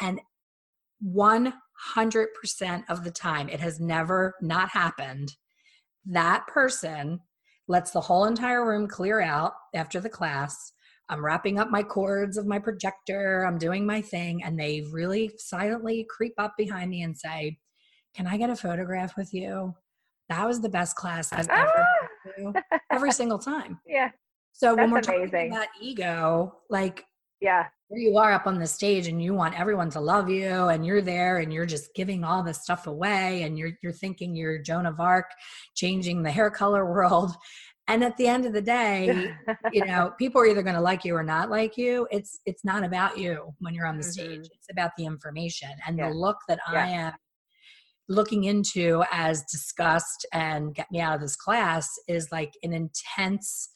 [0.00, 0.20] And
[1.02, 1.52] 100%
[2.88, 5.34] of the time, it has never not happened.
[6.04, 7.20] That person
[7.66, 10.72] lets the whole entire room clear out after the class.
[11.08, 13.46] I'm wrapping up my cords of my projector.
[13.46, 14.42] I'm doing my thing.
[14.42, 17.58] And they really silently creep up behind me and say,
[18.14, 19.74] Can I get a photograph with you?
[20.28, 21.86] That was the best class I've ever
[22.90, 23.80] every single time.
[23.86, 24.10] Yeah.
[24.56, 25.30] So when we're amazing.
[25.30, 27.04] talking about ego, like
[27.40, 30.68] yeah, here you are up on the stage and you want everyone to love you
[30.68, 34.34] and you're there and you're just giving all this stuff away and you're you're thinking
[34.34, 35.26] you're Joan of Arc
[35.74, 37.32] changing the hair color world.
[37.86, 39.34] And at the end of the day,
[39.72, 42.08] you know, people are either going to like you or not like you.
[42.10, 44.10] It's it's not about you when you're on the mm-hmm.
[44.10, 44.48] stage.
[44.54, 46.08] It's about the information and yeah.
[46.08, 46.82] the look that yeah.
[46.82, 47.12] I am
[48.08, 53.70] looking into as disgust and get me out of this class is like an intense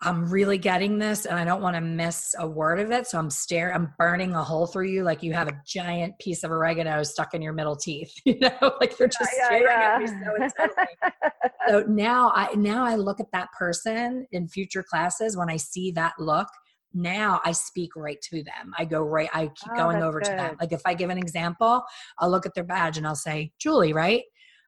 [0.00, 3.08] I'm really getting this and I don't want to miss a word of it.
[3.08, 6.44] So I'm staring, I'm burning a hole through you like you have a giant piece
[6.44, 8.12] of oregano stuck in your middle teeth.
[8.24, 10.84] You know, like you're just yeah, staring yeah, at me so intently.
[11.66, 15.90] so now I now I look at that person in future classes when I see
[15.92, 16.46] that look
[16.94, 18.72] now I speak right to them.
[18.78, 20.30] I go right, I keep oh, going over good.
[20.30, 20.56] to them.
[20.60, 21.82] Like if I give an example,
[22.18, 24.22] I'll look at their badge and I'll say, Julie, right?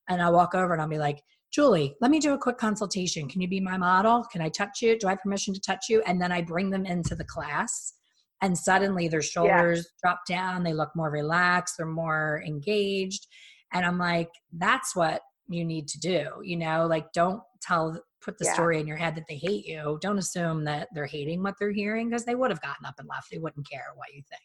[0.08, 3.28] And I'll walk over and I'll be like, Julie, let me do a quick consultation.
[3.28, 4.24] Can you be my model?
[4.30, 4.98] Can I touch you?
[4.98, 6.02] Do I have permission to touch you?
[6.06, 7.94] And then I bring them into the class
[8.42, 10.00] and suddenly their shoulders yeah.
[10.02, 10.62] drop down.
[10.62, 11.74] They look more relaxed.
[11.76, 13.26] They're more engaged.
[13.72, 16.26] And I'm like, that's what you need to do.
[16.42, 18.54] You know, like don't tell, put the yeah.
[18.54, 19.98] story in your head that they hate you.
[20.00, 23.08] Don't assume that they're hating what they're hearing because they would have gotten up and
[23.08, 23.30] left.
[23.30, 24.42] They wouldn't care what you think.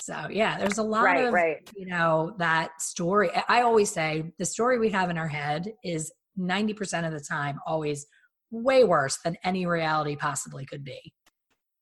[0.00, 1.70] So yeah, there's a lot right, of right.
[1.76, 3.30] you know that story.
[3.48, 7.60] I always say the story we have in our head is 90% of the time
[7.66, 8.06] always
[8.50, 11.12] way worse than any reality possibly could be.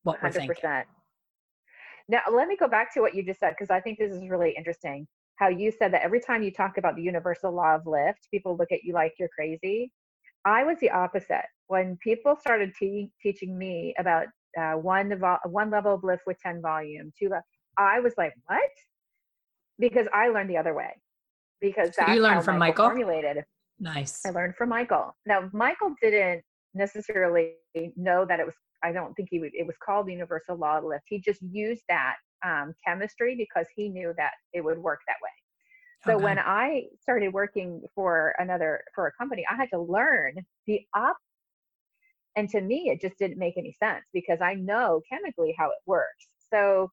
[0.03, 0.35] What we're 100%.
[0.35, 0.83] thinking.
[2.09, 4.29] Now let me go back to what you just said because I think this is
[4.29, 5.07] really interesting.
[5.43, 8.57] How you said that every time you talk about the universal law of lift, people
[8.57, 9.91] look at you like you're crazy.
[10.45, 11.47] I was the opposite.
[11.67, 14.27] When people started te- teaching me about
[14.57, 15.11] uh, one
[15.47, 17.43] one level of lift with 10 volume, two le-
[17.77, 18.71] I was like, what?
[19.81, 20.95] Because I learned the other way.
[21.61, 23.45] Because so you learned from Michael, Michael formulated.
[23.81, 24.21] Nice.
[24.25, 25.13] I learned from Michael.
[25.27, 27.55] Now Michael didn't necessarily
[27.97, 28.55] know that it was.
[28.85, 29.51] I don't think he would.
[29.55, 31.03] It was called the universal law of lift.
[31.09, 35.31] He just used that um, chemistry because he knew that it would work that way.
[36.05, 36.25] So okay.
[36.25, 40.35] when I started working for another for a company, I had to learn
[40.67, 41.17] the op.
[42.37, 45.79] And to me, it just didn't make any sense because I know chemically how it
[45.87, 46.27] works.
[46.51, 46.91] So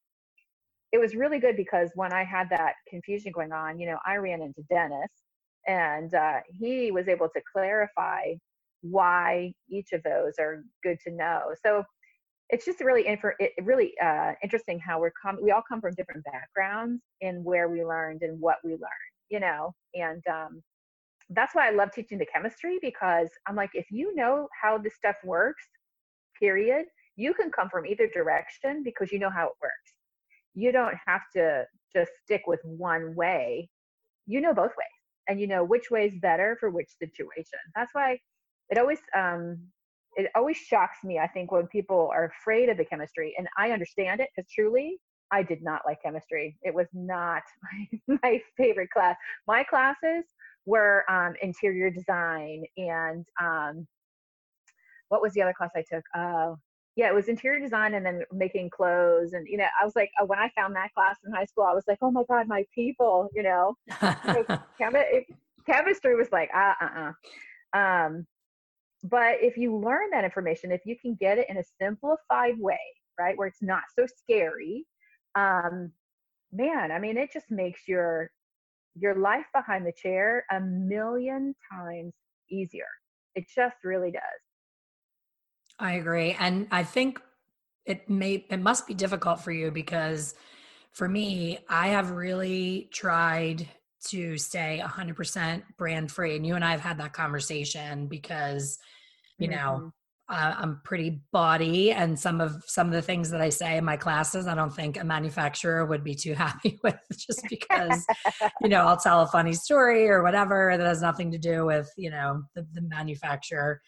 [0.92, 4.16] it was really good because when I had that confusion going on, you know, I
[4.16, 5.10] ran into Dennis
[5.66, 8.34] and uh, he was able to clarify
[8.82, 11.54] why each of those are good to know.
[11.64, 11.84] So
[12.50, 15.94] it's just really infor- it, really uh, interesting how we're com- we all come from
[15.94, 18.82] different backgrounds and where we learned and what we learned,
[19.30, 20.62] you know, and um,
[21.30, 24.94] that's why I love teaching the chemistry because I'm like, if you know how this
[24.96, 25.64] stuff works,
[26.38, 26.86] period,
[27.16, 29.92] you can come from either direction because you know how it works
[30.54, 33.68] you don't have to just stick with one way.
[34.26, 37.58] You know both ways and you know which way is better for which situation.
[37.74, 38.18] That's why
[38.68, 39.58] it always um
[40.24, 43.70] it always shocks me I think when people are afraid of the chemistry and I
[43.70, 44.98] understand it because truly
[45.32, 46.56] I did not like chemistry.
[46.62, 47.42] It was not
[48.08, 49.16] my, my favorite class.
[49.46, 50.24] My classes
[50.66, 53.86] were um, interior design and um,
[55.08, 56.04] what was the other class I took?
[56.16, 56.54] Uh,
[56.96, 59.32] yeah, it was interior design and then making clothes.
[59.32, 61.64] And, you know, I was like, uh, when I found that class in high school,
[61.64, 63.74] I was like, oh my God, my people, you know.
[64.00, 64.46] so
[65.66, 67.12] chemistry was like, uh uh
[67.74, 67.78] uh.
[67.78, 68.26] Um,
[69.04, 72.78] but if you learn that information, if you can get it in a simplified way,
[73.18, 74.86] right, where it's not so scary,
[75.34, 75.92] um,
[76.52, 78.30] man, I mean, it just makes your
[78.96, 82.12] your life behind the chair a million times
[82.50, 82.88] easier.
[83.34, 84.20] It just really does.
[85.78, 86.36] I agree.
[86.38, 87.20] And I think
[87.86, 90.34] it may it must be difficult for you because
[90.92, 93.68] for me, I have really tried
[94.08, 98.78] to stay 100% brand free and you and I have had that conversation because
[99.38, 99.56] you mm-hmm.
[99.56, 99.92] know,
[100.30, 103.84] uh, I'm pretty body and some of some of the things that I say in
[103.84, 108.06] my classes I don't think a manufacturer would be too happy with just because
[108.60, 111.90] you know I'll tell a funny story or whatever that has nothing to do with
[111.96, 113.80] you know the, the manufacturer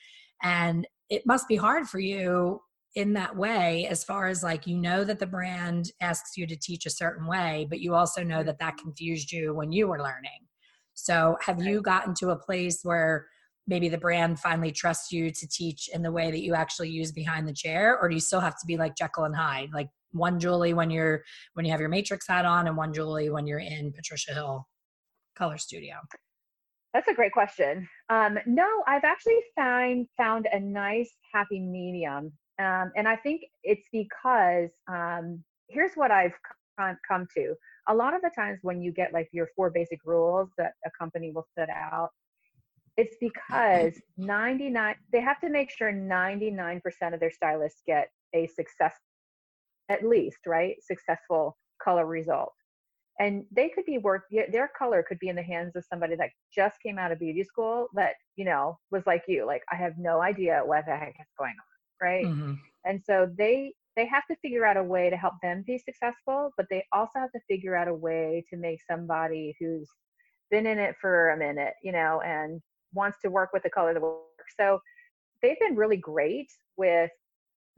[0.42, 2.60] and it must be hard for you
[2.94, 6.56] in that way as far as like you know that the brand asks you to
[6.56, 10.02] teach a certain way but you also know that that confused you when you were
[10.02, 10.46] learning.
[10.94, 13.26] So have you gotten to a place where
[13.66, 17.12] maybe the brand finally trusts you to teach in the way that you actually use
[17.12, 19.70] behind the chair or do you still have to be like jekyll and hyde?
[19.72, 21.22] Like one julie when you're
[21.54, 24.66] when you have your matrix hat on and one julie when you're in patricia hill
[25.36, 25.94] color studio?
[26.92, 27.88] That's a great question.
[28.10, 33.86] Um, no, I've actually found found a nice happy medium, um, and I think it's
[33.92, 36.34] because um, here's what I've
[36.78, 37.54] come, come to.
[37.88, 40.90] A lot of the times when you get like your four basic rules that a
[40.98, 42.10] company will set out,
[42.96, 46.80] it's because 99 they have to make sure 99%
[47.12, 48.94] of their stylists get a success,
[49.88, 52.52] at least right, successful color result
[53.18, 56.30] and they could be work their color could be in the hands of somebody that
[56.54, 59.92] just came out of beauty school that you know was like you like i have
[59.98, 61.71] no idea what the heck is going on
[62.02, 62.54] right mm-hmm.
[62.84, 66.50] and so they they have to figure out a way to help them be successful
[66.56, 69.88] but they also have to figure out a way to make somebody who's
[70.50, 72.60] been in it for a minute you know and
[72.94, 74.78] wants to work with the color that works so
[75.42, 77.10] they've been really great with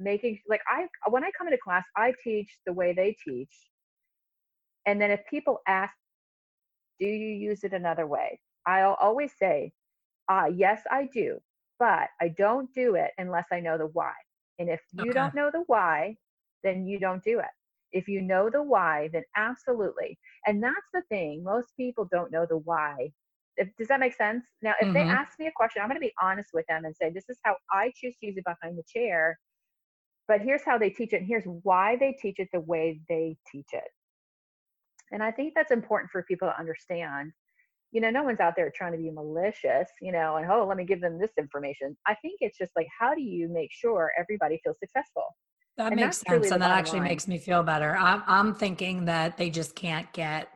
[0.01, 3.55] making like i when i come into class i teach the way they teach
[4.87, 5.95] and then if people ask,
[7.01, 8.39] do you use it another way?
[8.67, 9.73] I'll always say,
[10.29, 11.39] ah, yes, I do,
[11.85, 14.15] but I don't do it unless I know the why.
[14.59, 15.29] And if you okay.
[15.29, 16.17] don't know the why,
[16.63, 17.53] then you don't do it.
[17.93, 20.19] If you know the why, then absolutely.
[20.47, 21.45] And that's the thing.
[21.45, 23.13] Most people don't know the why
[23.57, 24.45] if, does that make sense?
[24.63, 25.15] Now, if they Mhm.
[25.15, 27.39] ask me a question, I'm going to be honest with them and say, this is
[27.45, 29.39] how I choose to use it behind the chair.
[30.29, 31.19] But here's how they teach it.
[31.19, 33.91] And here's why they teach it the way they teach it.
[35.13, 37.33] And I think that's important for people to understand.
[37.95, 40.77] You know, no one's out there trying to be malicious, you know, and oh, let
[40.77, 41.97] me give them this information.
[42.07, 45.23] I think it's just like, how do you make sure everybody feels successful?
[45.77, 46.49] That And makes sense.
[46.49, 47.09] the And that actually line.
[47.11, 47.97] makes me feel better.
[47.97, 50.49] I'm, I'm thinking that they just can't get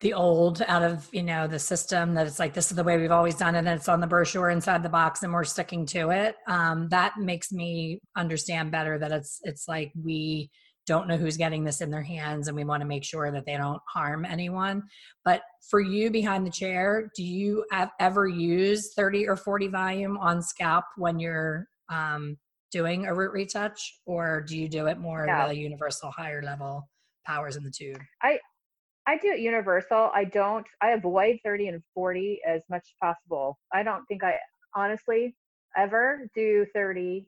[0.00, 2.98] the old out of, you know, the system that it's like, this is the way
[2.98, 3.60] we've always done it.
[3.60, 6.36] And it's on the brochure inside the box and we're sticking to it.
[6.46, 10.50] Um, that makes me understand better that it's, it's like we
[10.90, 13.46] don't know who's getting this in their hands and we want to make sure that
[13.46, 14.82] they don't harm anyone.
[15.24, 20.18] But for you behind the chair, do you have ever use 30 or 40 volume
[20.18, 22.36] on scalp when you're, um,
[22.72, 25.46] doing a root retouch or do you do it more No.
[25.46, 26.88] the universal higher level
[27.26, 28.38] powers in the tube i
[29.06, 30.10] I do it universal.
[30.14, 33.58] I don't, I avoid 30 and 40 as much as possible.
[33.72, 34.34] I don't think I
[34.76, 35.34] honestly
[35.76, 37.26] ever do 30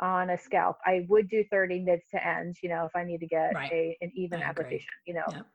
[0.00, 0.76] on a scalp.
[0.84, 3.72] I would do 30 mids to ends, you know, if I need to get Right.
[3.72, 4.48] a, an even I agree.
[4.50, 5.24] application, you know.
[5.30, 5.46] Yep.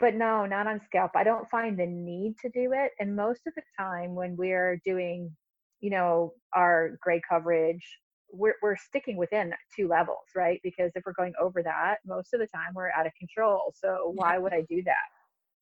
[0.00, 1.12] But no, not on scalp.
[1.14, 2.92] I don't find the need to do it.
[2.98, 5.34] And most of the time when we're doing,
[5.80, 7.84] you know, our gray coverage,
[8.32, 10.60] we're, we're sticking within two levels, right?
[10.64, 13.72] Because if we're going over that, most of the time we're out of control.
[13.76, 15.06] So why would I do that?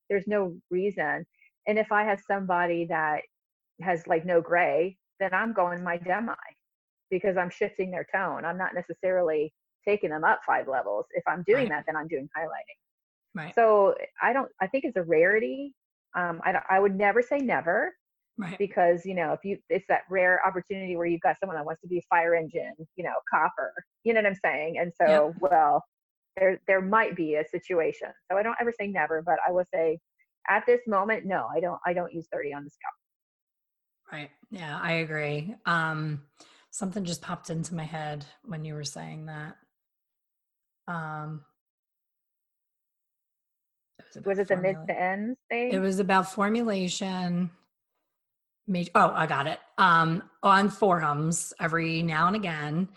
[0.09, 1.27] There's no reason.
[1.67, 3.21] And if I have somebody that
[3.83, 6.33] has like no gray, then I'm going my demi
[7.13, 8.45] because I'm shifting their tone.
[8.47, 9.53] I'm not necessarily
[9.87, 11.07] taking them up five levels.
[11.13, 11.71] If I'm doing Right.
[11.71, 12.79] that, then I'm doing highlighting.
[13.35, 14.51] right So I don't.
[14.61, 15.75] I think it's a rarity.
[16.17, 17.93] Um, I I would never say never
[18.39, 21.67] right because you know if you it's that rare opportunity where you've got someone that
[21.67, 23.73] wants to be a fire engine, you know, copper.
[24.05, 24.79] You know what I'm saying?
[24.81, 25.85] And so well,
[26.39, 28.09] there there might be a situation.
[28.31, 29.99] So I don't ever say never, but I will say
[30.49, 31.81] at this moment, no, I don't.
[31.87, 32.95] I don't use 30 on the scalp.
[34.13, 36.23] right yeah i agree um
[36.73, 39.57] something just popped into my head when you were saying that
[40.89, 41.45] um
[44.17, 45.73] it Was it the mid to ends thing?
[45.73, 47.51] It was about formulation.
[48.67, 49.59] Major, oh, I got it.
[49.79, 52.89] Um, on forums, every now and again,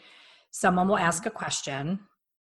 [0.51, 1.99] someone will ask a question,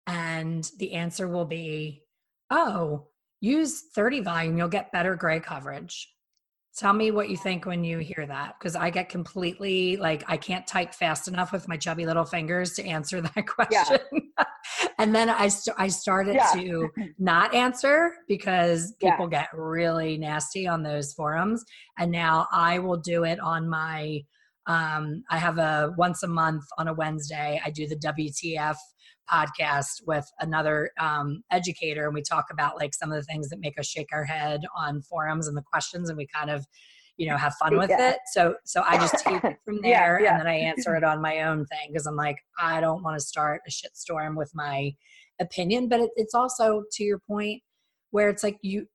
[0.07, 2.03] and the answer will be,
[2.51, 3.09] "Oh,
[3.41, 6.09] use 30 volume, you'll get better gray coverage."
[6.77, 10.39] Tell me what you think when you hear that, because I get completely like I
[10.39, 13.99] can't type fast enough with my chubby little fingers to answer that question.
[14.11, 14.45] Yeah.
[14.99, 16.51] and then I st- I started Yeah.
[16.55, 19.11] to not answer because Yeah.
[19.11, 21.65] people get really nasty on those forums
[21.99, 24.21] and now i will do it on my
[24.67, 28.77] um, i have a once a month on a wednesday i do the wtf
[29.31, 33.61] podcast with another um, educator and we talk about like some of the things that
[33.61, 36.67] make us shake our head on forums and the questions and we kind of
[37.19, 38.11] you know have fun with Yeah.
[38.13, 40.31] it so so i just take it from Yeah, there yeah.
[40.33, 43.19] and then i answer it on my own thing because i'm like i don't want
[43.19, 44.93] to start a shitstorm with my
[45.41, 47.63] opinion but it, it's also to your point
[48.11, 48.87] where it's like you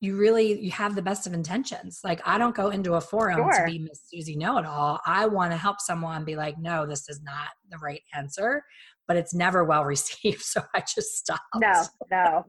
[0.00, 3.38] you really you have the best of intentions like i don't go into a forum
[3.38, 3.64] Sure.
[3.66, 7.22] to be miss susie know-it-all i want to help someone be like no this is
[7.22, 8.62] not the right answer
[9.08, 12.44] but it's never well received so i just stop No, no.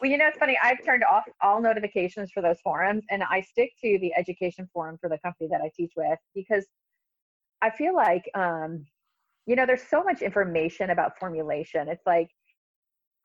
[0.00, 0.58] Well, you know, it's funny.
[0.62, 4.96] I've turned off all notifications for those forums and I stick to the education forum
[4.98, 6.66] for the company that I teach with because
[7.60, 8.86] I feel like, um,
[9.44, 11.88] you know, there's so much information about formulation.
[11.88, 12.28] It's like,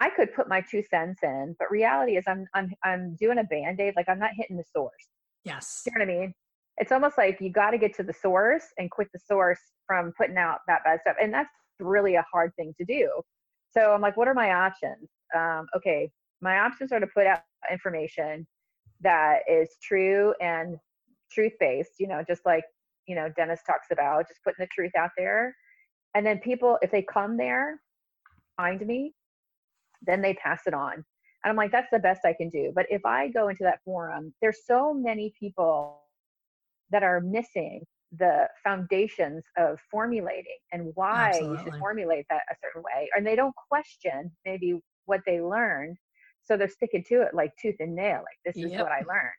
[0.01, 3.45] I could put my two cents in, but reality is I'm, I'm, I'm doing a
[3.45, 3.93] band-aid.
[3.95, 4.91] Like I'm not hitting the source.
[5.45, 6.33] yes You know what I mean?
[6.77, 10.11] It's almost like you got to get to the source and quit the source from
[10.17, 11.15] putting out that bad stuff.
[11.21, 11.49] And that's
[11.79, 13.09] really a hard thing to do.
[13.71, 15.09] So I'm like, what are my options?
[15.35, 16.09] Um, okay,
[16.41, 18.47] my options are to put out information
[19.01, 20.77] that is true and
[21.31, 22.63] truth based, you know, just like,
[23.07, 25.55] you know, Dennis talks about, just putting the truth out there.
[26.13, 27.81] And then people, if they come there,
[28.55, 29.13] find me,
[30.01, 30.93] then they pass it on.
[30.93, 31.03] And
[31.51, 32.71] I'm like, that's the best I can do.
[32.73, 36.01] But if I go into that forum, there's so many people
[36.91, 42.83] that are missing the foundations of formulating and why you should formulate that a certain
[42.83, 43.09] way.
[43.15, 45.97] And they don't question maybe what they learned.
[46.43, 48.19] So they're sticking to it like tooth and nail.
[48.19, 48.81] Like, this is Yep.
[48.81, 49.33] what I learned.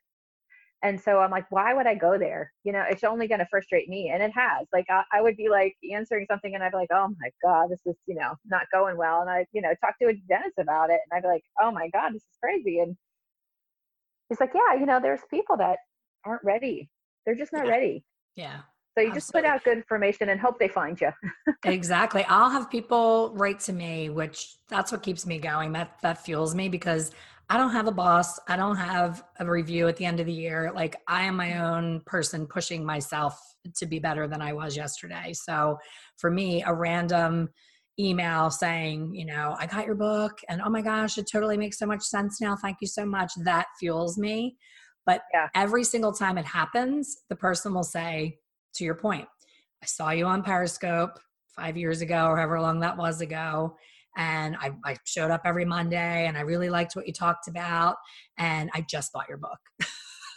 [0.83, 2.53] And so I'm like, why would I go there?
[2.63, 4.11] You know, it's only going to frustrate me.
[4.13, 4.67] And it has.
[4.73, 7.71] Like, I, I would be like answering something and I'd be like, oh my God,
[7.71, 9.21] this is, you know, not going well.
[9.23, 11.01] And I, you know, talk to a dentist about it.
[11.11, 12.81] And I'd be like, oh my God, this is crazy.
[12.81, 12.97] And
[14.29, 15.79] he's like, yeah, you know, there's people that
[16.25, 16.91] aren't ready.
[17.25, 17.71] They're just not Yeah.
[17.71, 18.05] ready.
[18.37, 18.61] Yeah
[18.97, 21.11] So you just put out good information and hope they find you.
[21.65, 26.25] exactly i'll have people write to me which that's what keeps me going that that
[26.25, 27.11] fuels me because
[27.49, 28.41] I don't have a boss.
[28.49, 30.73] I don't have a review at the end of the year.
[30.75, 33.41] Like I am my own person pushing myself
[33.77, 35.33] to be better than I was yesterday.
[35.33, 35.79] So
[36.17, 37.49] for me, a random
[37.99, 41.79] email saying, you know, I got your book and oh my gosh, it totally makes
[41.79, 42.57] so much sense now.
[42.57, 43.33] Thank you so much.
[43.37, 44.57] That fuels me.
[45.07, 45.49] But yeah.
[45.55, 48.39] every single time it happens, the person will say,
[48.75, 49.27] to your point,
[49.83, 51.19] I saw you on Periscope
[51.57, 53.77] five years ago or however long that was ago
[54.17, 57.97] and I, I, showed up every Monday and I really liked what you talked about
[58.39, 59.59] and I just bought your book.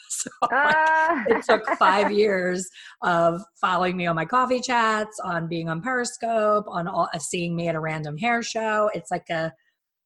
[0.10, 1.24] so ah.
[1.28, 2.70] it took five years
[3.02, 7.68] of following me on my coffee chats, on being on Periscope, on all, seeing me
[7.70, 8.90] at a random hair show.
[8.94, 9.52] It's like a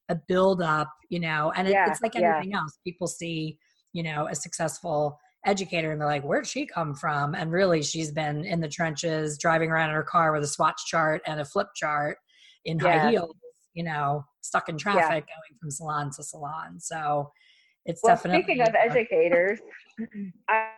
[0.10, 2.60] a build up, you know, and it, yeah, it's like anything yeah.
[2.60, 2.78] else.
[2.84, 3.58] People see,
[3.94, 7.36] you know, a successful educator and they're like, where'd she come from?
[7.36, 10.86] And really, she's been in the trenches, driving around in her car with a swatch
[10.86, 12.18] chart and a flip chart
[12.66, 13.00] in yeah.
[13.00, 13.36] high heels
[13.74, 15.36] you know, stuck in traffic yeah.
[15.36, 16.80] going from salon to salon.
[16.80, 17.32] So
[17.86, 18.44] it's well, definitely.
[18.44, 19.60] Speaking of educators,
[20.50, 20.70] I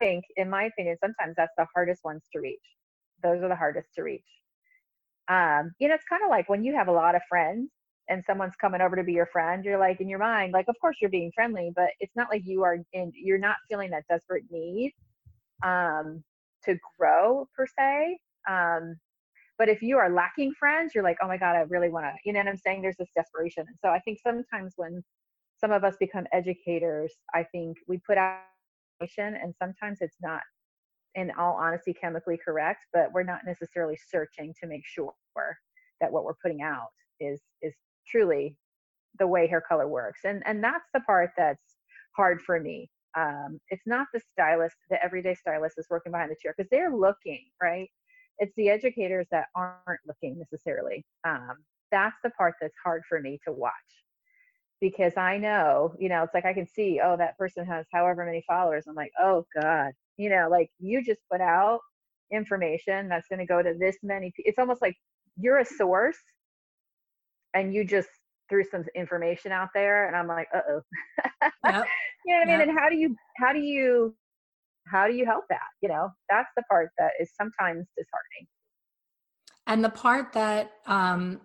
[0.00, 2.60] think, in my opinion, sometimes that's the hardest ones to reach.
[3.22, 4.22] Those are the hardest to reach.
[5.28, 7.70] Um, you know, it's kind of like when you have a lot of friends
[8.08, 10.76] and someone's coming over to be your friend, you're like in your mind, like, of
[10.80, 14.04] course you're being friendly, but it's not like you are in, you're not feeling that
[14.08, 14.92] desperate need
[15.64, 16.22] um,
[16.64, 18.18] to grow per se.
[18.48, 18.96] Um,
[19.58, 22.12] but if you are lacking friends, you're like, oh my God, I really want to,
[22.24, 22.82] you know what I'm saying?
[22.82, 23.64] There's this desperation.
[23.66, 25.02] And so I think sometimes when
[25.58, 28.40] some of us become educators, I think we put out
[29.18, 30.40] and sometimes it's not
[31.14, 35.12] in all honesty chemically correct, but we're not necessarily searching to make sure
[36.00, 36.88] that what we're putting out
[37.20, 37.74] is is
[38.06, 38.56] truly
[39.18, 40.20] the way hair color works.
[40.24, 41.76] And and that's the part that's
[42.16, 42.90] hard for me.
[43.16, 46.94] Um, it's not the stylist, the everyday stylist is working behind the chair because they're
[46.94, 47.88] looking, right?
[48.38, 51.04] it's the educators that aren't looking necessarily.
[51.26, 51.54] Um,
[51.90, 53.72] that's the part that's hard for me to watch
[54.80, 58.24] because I know, you know, it's like I can see, oh, that person has however
[58.24, 58.84] many followers.
[58.88, 61.80] I'm like, oh God, you know, like you just put out
[62.32, 64.32] information that's going to go to this many.
[64.38, 64.96] It's almost like
[65.38, 66.18] you're a source
[67.54, 68.08] and you just
[68.48, 70.80] threw some information out there and I'm like, uh oh.
[71.64, 71.86] Yep.
[72.26, 72.68] you know what I mean?
[72.68, 74.14] And how do you, how do you
[74.86, 78.46] how do you help that you know that's the part that is sometimes disheartening
[79.66, 81.40] and the part that um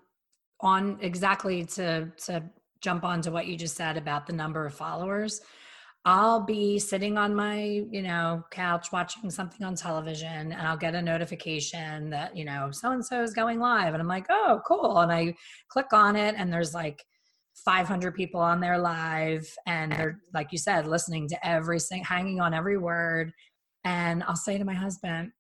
[0.62, 2.44] on exactly to to
[2.82, 5.42] jump onto what you just said about the number of followers
[6.06, 10.96] I'll be sitting on my, you know, couch watching something on television and I'll get
[10.96, 14.62] a notification that, you know, so and so is going live and I'm like, "Oh,
[14.66, 15.36] cool." And I
[15.68, 17.04] click on it and there's like
[17.66, 22.40] 500 people on there live and they're like you said listening to every thing hanging
[22.40, 23.34] on every word
[23.84, 25.32] and i'll say to my husband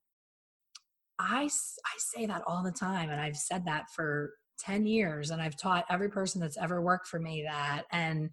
[1.18, 5.41] i i say that all the time and i've said that for 10 years and
[5.41, 8.30] i've taught every person that's ever worked for me that and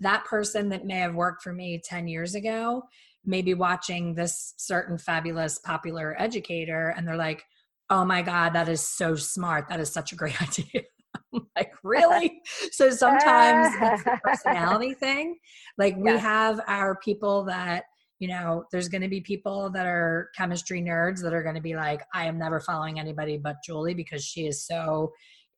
[0.00, 2.82] that person that may have worked for me 10 years ago
[3.24, 7.44] may be watching this certain fabulous popular educator and they're like
[7.90, 10.82] oh my god that is so smart that is such a great idea
[11.56, 12.40] like, really?
[12.72, 15.36] so sometimes it's a personality thing.
[15.76, 16.18] Like we yeah.
[16.18, 17.84] have our people that,
[18.18, 21.60] you know, there's going to be people that are chemistry nerds that are going to
[21.60, 25.12] be like, I am never following anybody but Julie because she is so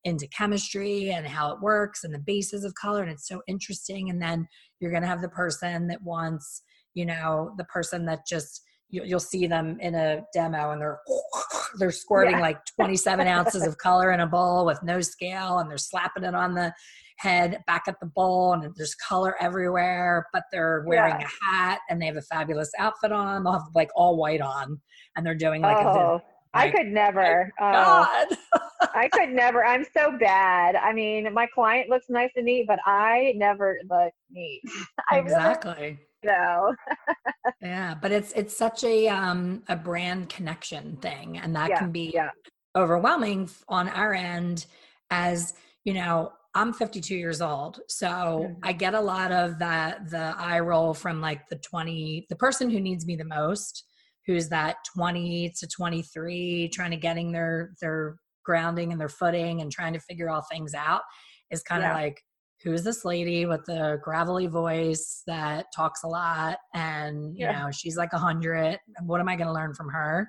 [0.05, 4.09] into chemistry and how it works and the bases of color and it's so interesting
[4.11, 4.47] and then
[4.81, 6.63] you're going to have the person that wants
[6.95, 11.01] you know the person that just you, will see them in a demo and they're
[11.79, 12.41] they're squirting yeah.
[12.41, 16.35] like 27 ounces of color in a bowl with no scale and they're slapping it
[16.35, 16.73] on the
[17.19, 21.27] head back at the bowl and there's color everywhere but they're wearing yeah.
[21.27, 24.81] a hat and they have a fabulous outfit on they'll have like all white on
[25.17, 26.23] and they're doing like oh, a
[26.55, 27.53] I could never.
[27.61, 28.37] Oh, God.
[28.95, 29.65] I could never.
[29.65, 30.75] I'm so bad.
[30.75, 34.63] I mean, my client looks nice and neat, but I never look neat.
[35.13, 35.99] exactly.
[36.25, 36.75] No.
[37.63, 41.93] yeah, but it's it's such a um a brand connection thing and that yeah, can
[41.93, 42.31] be yeah.
[42.77, 44.67] overwhelming on our end
[45.11, 47.81] as, you know, I'm 52 years old.
[47.89, 48.53] So mm-hmm.
[48.63, 52.69] I get a lot of that the eye roll from like the 20 the person
[52.71, 53.85] who needs me the most,
[54.27, 59.71] who's that 20 to 23 trying to getting their their grounding and their footing and
[59.71, 61.03] trying to figure all things out
[61.51, 61.95] is kind of yeah.
[61.95, 62.21] like
[62.63, 67.61] who's this lady with the gravelly voice that talks a lot and you yeah.
[67.61, 70.29] know she's like a hundred what am i going to learn from her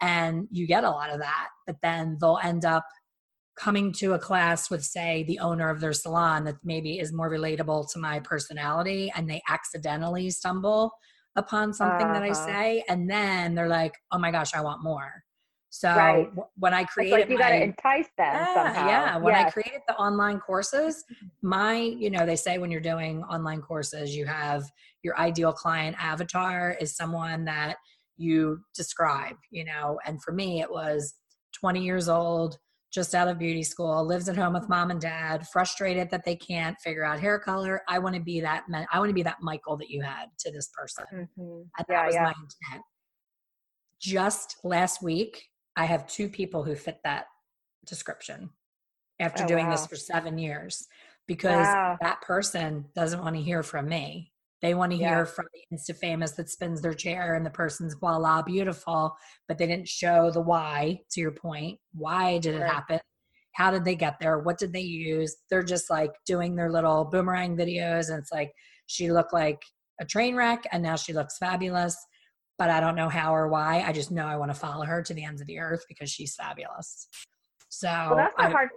[0.00, 2.84] and you get a lot of that but then they'll end up
[3.58, 7.30] coming to a class with say the owner of their salon that maybe is more
[7.30, 10.92] relatable to my personality and they accidentally stumble
[11.36, 12.14] upon something uh-huh.
[12.14, 12.46] that i uh-huh.
[12.46, 15.12] say and then they're like oh my gosh i want more
[15.68, 16.30] So right.
[16.56, 18.88] when I created, like you got to entice them yeah, somehow.
[18.88, 19.46] Yeah, when yes.
[19.46, 21.04] I created the online courses,
[21.42, 24.64] my you know they say when you're doing online courses, you have
[25.02, 27.76] your ideal client avatar is someone that
[28.16, 29.98] you describe, you know.
[30.06, 31.14] And for me, it was
[31.60, 32.58] 20 years old,
[32.92, 36.36] just out of beauty school, lives at home with mom and dad, frustrated that they
[36.36, 37.82] can't figure out hair color.
[37.88, 38.68] I want to be that.
[38.68, 38.86] man.
[38.92, 41.04] I want to be that Michael that you had to this person.
[41.12, 41.42] Mm-hmm.
[41.42, 42.22] And that yeah, was yeah.
[42.22, 42.84] my intent.
[44.00, 45.42] Just last week,
[45.76, 47.26] I have two people who fit that
[47.86, 48.50] description
[49.20, 49.72] after oh, doing wow.
[49.72, 50.86] this for seven years
[51.26, 51.98] because wow.
[52.00, 54.32] that person doesn't want to hear from me.
[54.62, 55.16] They want to yeah.
[55.16, 59.16] hear from the Insta famous that spins their chair and the person's voila, beautiful,
[59.48, 61.78] but they didn't show the why, to your point.
[61.92, 63.00] Why did it happen?
[63.52, 64.38] How did they get there?
[64.38, 65.36] What did they use?
[65.50, 68.52] They're just like doing their little boomerang videos, and it's like
[68.86, 69.60] she looked like
[70.00, 71.96] a train wreck, and now she looks fabulous
[72.58, 73.84] but I don't know how or why.
[73.86, 76.10] I just know I want to follow her to the ends of the earth because
[76.10, 77.08] she's fabulous.
[77.68, 78.70] So well, that's the I, hard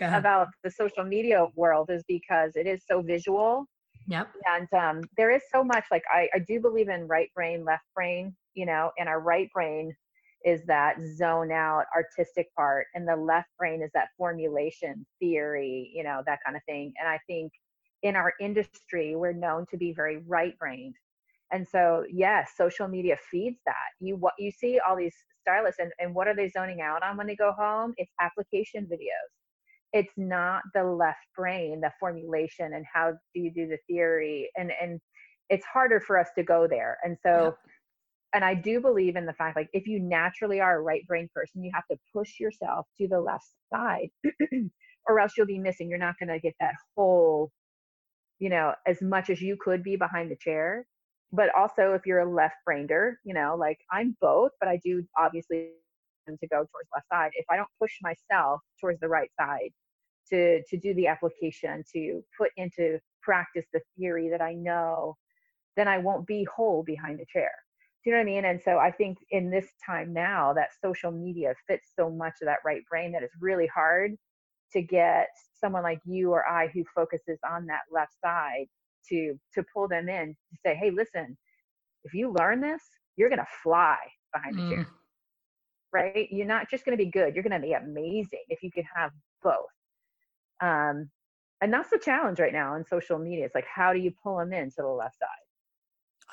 [0.00, 3.66] about the social media world is because it is so visual.
[4.06, 4.28] Yep.
[4.46, 7.84] And um, there is so much like I, I do believe in right brain, left
[7.94, 9.94] brain, you know, and our right brain
[10.44, 16.04] is that zone out artistic part and the left brain is that formulation theory, you
[16.04, 16.92] know, that kind of thing.
[17.00, 17.52] And I think
[18.02, 20.94] in our industry, we're known to be very right brained
[21.52, 25.92] and so yes social media feeds that you what you see all these stylists and,
[25.98, 29.30] and what are they zoning out on when they go home it's application videos
[29.92, 34.70] it's not the left brain the formulation and how do you do the theory and
[34.80, 35.00] and
[35.48, 37.72] it's harder for us to go there and so yeah.
[38.34, 41.28] and i do believe in the fact like if you naturally are a right brain
[41.34, 44.08] person you have to push yourself to the left side
[45.08, 47.50] or else you'll be missing you're not going to get that whole
[48.38, 50.84] you know as much as you could be behind the chair
[51.32, 55.04] but also if you're a left brainer, you know, like I'm both, but I do
[55.18, 55.70] obviously
[56.40, 57.30] to go towards left side.
[57.34, 59.70] If I don't push myself towards the right side
[60.30, 65.16] to to do the application, to put into practice the theory that I know,
[65.76, 67.50] then I won't be whole behind the chair.
[68.02, 68.44] Do you know what I mean?
[68.44, 72.46] And so I think in this time now that social media fits so much of
[72.46, 74.16] that right brain that it's really hard
[74.72, 75.28] to get
[75.60, 78.66] someone like you or I who focuses on that left side
[79.08, 81.36] to to pull them in to say hey listen
[82.04, 82.82] if you learn this
[83.16, 83.96] you're going to fly
[84.32, 84.70] behind the mm.
[84.70, 84.86] chair
[85.92, 88.70] right you're not just going to be good you're going to be amazing if you
[88.70, 89.10] can have
[89.42, 89.54] both
[90.60, 91.10] um
[91.60, 94.38] and that's the challenge right now in social media it's like how do you pull
[94.38, 95.28] them in to the left side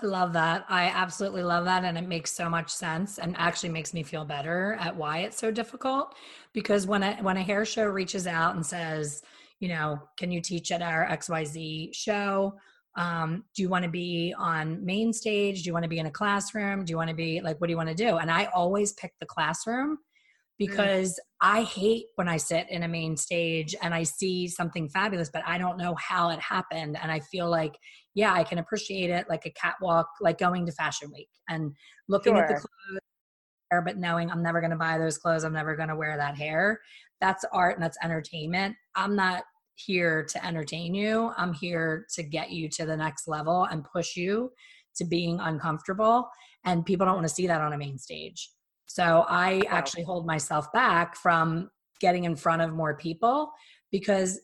[0.01, 0.65] I love that.
[0.69, 1.83] I absolutely love that.
[1.83, 5.37] And it makes so much sense and actually makes me feel better at why it's
[5.37, 6.15] so difficult.
[6.51, 9.21] Because when a when a hair show reaches out and says,
[9.59, 12.55] you know, can you teach at our XYZ show?
[12.95, 15.63] Um, do you want to be on main stage?
[15.63, 16.85] Do you want to be in a classroom?
[16.85, 18.17] Do you want to be like, what do you want to do?
[18.17, 19.99] And I always pick the classroom mm.
[20.57, 21.17] because mm.
[21.41, 25.43] I hate when I sit in a main stage and I see something fabulous, but
[25.45, 26.97] I don't know how it happened.
[27.01, 27.75] And I feel like,
[28.13, 31.71] yeah, I can appreciate it like a catwalk, like going to Fashion Week and
[32.07, 32.43] looking sure.
[32.43, 35.89] at the clothes, but knowing I'm never going to buy those clothes, I'm never going
[35.89, 36.79] to wear that hair.
[37.19, 38.75] That's art and that's entertainment.
[38.95, 41.31] I'm not here to entertain you.
[41.37, 44.51] I'm here to get you to the next level and push you
[44.97, 46.29] to being uncomfortable.
[46.65, 48.49] And people don't want to see that on a main stage.
[48.85, 49.69] So I wow.
[49.69, 51.69] actually hold myself back from
[51.99, 53.51] getting in front of more people
[53.91, 54.39] because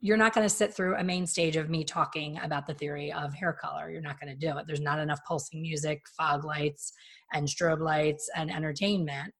[0.00, 3.12] you're not going to sit through a main stage of me talking about the theory
[3.12, 3.90] of hair color.
[3.90, 4.66] You're not going to do it.
[4.66, 6.92] There's not enough pulsing music, fog lights,
[7.32, 9.32] and strobe lights and entertainment.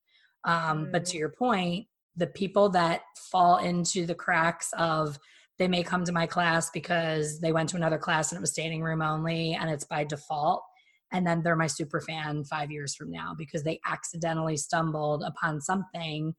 [0.45, 0.93] Um, mm.
[0.93, 1.20] But to mm.
[1.20, 1.87] your point,
[2.17, 5.19] the people that fall into the cracks of
[5.59, 8.51] they may come to my class because they went to another class and it was
[8.51, 10.62] standing room only and it's by default.
[11.12, 15.61] And then they're my super fan five years from now because they accidentally stumbled upon
[15.61, 16.35] something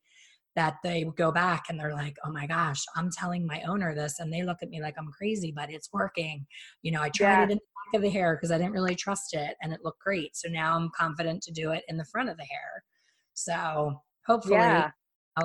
[0.55, 4.19] that they go back and they're like oh my gosh i'm telling my owner this.
[4.19, 6.45] And they look at me like i'm crazy but it's working.
[6.81, 7.43] You know i tried yeah.
[7.43, 9.81] it in the back of the hair because i didn't really trust it and it
[9.83, 10.35] looked great.
[10.35, 12.83] So now i'm confident to do it in the front of the hair.
[13.33, 14.91] So hopefully yeah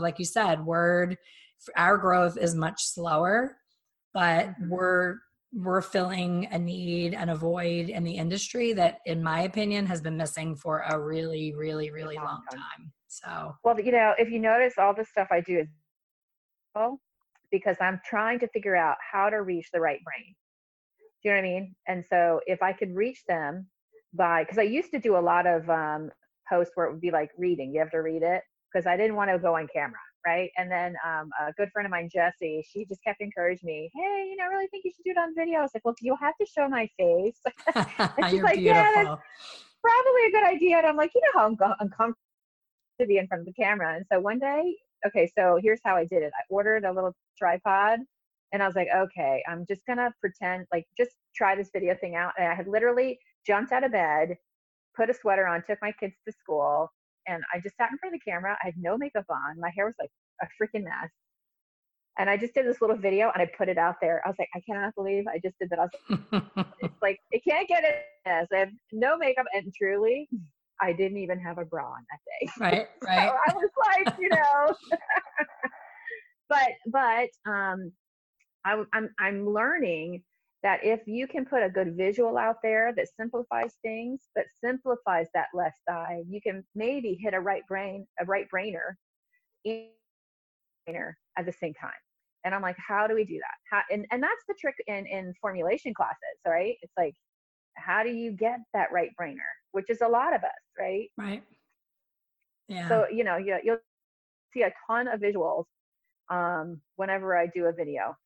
[0.00, 1.16] like you said, word
[1.76, 3.56] our growth is much slower,
[4.14, 4.68] but mm-hmm.
[4.70, 5.16] we're
[5.54, 10.00] we're filling a need and a void in the industry that in my opinion has
[10.00, 12.90] been missing for a really really really long time.
[13.08, 15.68] so well you know if you notice all the stuff i do is
[17.50, 20.34] because i'm trying to figure out how to reach the right brain.
[21.22, 21.74] Do you know what i mean?
[21.86, 23.66] And so if i could reach them
[24.14, 26.10] by because i used to do a lot of um,
[26.48, 27.74] posts where it would be like reading.
[27.74, 28.42] You have to read it
[28.72, 30.50] because I didn't want to go on camera, right?
[30.56, 34.28] And then um, a good friend of mine, Jesse, she just kept encouraging me, hey,
[34.30, 35.58] you know, I really think you should do it on video.
[35.58, 37.40] I was like, well, you'll have to show my face.
[37.74, 38.62] and she's like, beautiful.
[38.62, 39.22] yeah, that's
[39.82, 40.78] probably a good idea.
[40.78, 42.18] And I'm like, you know how uncomfortable
[43.00, 43.96] to be in front of the camera.
[43.96, 46.32] And so one day, okay, so here's how I did it.
[46.38, 48.00] I ordered a little tripod
[48.52, 52.16] and I was like, okay, I'm just gonna pretend like just try this video thing
[52.16, 52.32] out.
[52.38, 54.36] And I had literally jumped out of bed,
[54.94, 56.90] put a sweater on, took my kids to school,
[57.26, 58.56] and I just sat in front of the camera.
[58.62, 59.60] I had no makeup on.
[59.60, 60.10] My hair was like
[60.42, 61.10] a freaking mess.
[62.18, 64.20] And I just did this little video and I put it out there.
[64.24, 65.78] I was like, I cannot believe I just did that.
[65.78, 65.90] I was
[66.32, 68.04] like, it's like, it can't get it.
[68.26, 69.46] As I have no makeup.
[69.54, 70.28] And truly,
[70.80, 72.50] I didn't even have a bra on that day.
[72.60, 73.28] Right, right.
[73.28, 74.74] So I was like, you know,
[76.48, 77.92] but, but, um,
[78.64, 80.22] I, I'm, I'm learning
[80.62, 85.26] that if you can put a good visual out there that simplifies things, but simplifies
[85.34, 88.94] that left side, you can maybe hit a right brain, a right brainer,
[89.66, 91.90] brainer at the same time.
[92.44, 93.76] And I'm like, how do we do that?
[93.76, 96.76] How, and, and that's the trick in, in formulation classes, right?
[96.82, 97.14] It's like,
[97.74, 99.38] how do you get that right brainer,
[99.72, 101.08] which is a lot of us, right?
[101.16, 101.42] Right.
[102.68, 102.88] Yeah.
[102.88, 103.78] So, you know, you, you'll
[104.52, 105.64] see a ton of visuals
[106.30, 108.16] um, whenever I do a video.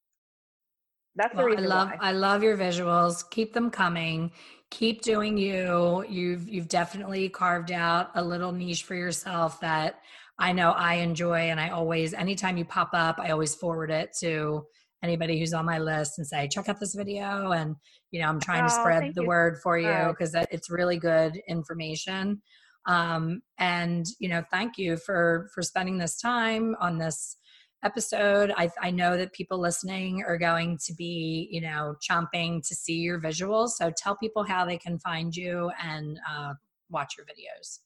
[1.16, 1.98] That's well, the reason I love why.
[2.00, 3.28] I love your visuals.
[3.30, 4.30] Keep them coming.
[4.70, 6.04] Keep doing you.
[6.08, 10.00] You've you've definitely carved out a little niche for yourself that
[10.38, 14.10] I know I enjoy and I always anytime you pop up, I always forward it
[14.20, 14.66] to
[15.02, 17.52] anybody who's on my list and say, check out this video.
[17.52, 17.76] And,
[18.10, 19.28] you know, I'm trying oh, to spread the you.
[19.28, 22.42] word for you because it's really good information.
[22.86, 27.36] Um, and, you know, thank you for, for spending this time on this
[27.84, 28.52] episode.
[28.56, 32.94] I, I know that people listening are going to be, you know, chomping to see
[32.94, 33.70] your visuals.
[33.70, 36.54] So tell people how they can find you and uh,
[36.90, 37.80] watch your videos.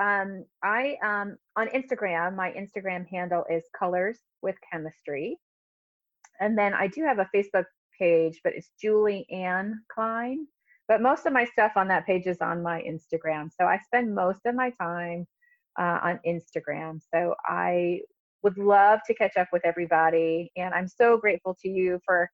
[0.00, 5.38] Um, I um, on Instagram, my Instagram handle is Colors with Chemistry,
[6.40, 10.46] and then I do have a Facebook page, but it's Julie Ann Klein.
[10.88, 14.12] But most of my stuff on that page is on my Instagram, so I spend
[14.12, 15.24] most of my time
[15.78, 17.00] uh, on Instagram.
[17.14, 18.00] So I
[18.42, 20.50] would love to catch up with everybody.
[20.56, 22.30] And I'm so grateful to you for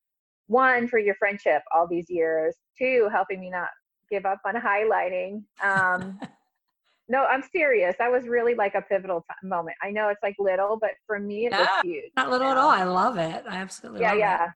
[0.47, 3.69] one, for your friendship all these years, two, helping me not
[4.11, 5.43] give up on highlighting.
[5.65, 6.21] Um,
[7.09, 7.95] no, I'm serious.
[7.99, 9.77] That was really like a pivotal t- moment.
[9.83, 12.11] I know it's like little, but for me, it yeah, was huge.
[12.17, 12.71] Not little at all.
[12.71, 13.45] I love it.
[13.49, 14.19] I absolutely love it.
[14.19, 14.45] yeah, yeah.
[14.45, 14.51] It.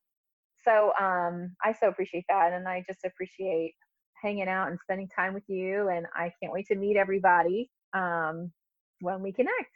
[0.65, 2.53] So um, I so appreciate that.
[2.53, 3.75] And I just appreciate
[4.21, 5.89] hanging out and spending time with you.
[5.89, 8.51] And I can't wait to meet everybody um,
[9.01, 9.71] when we connect.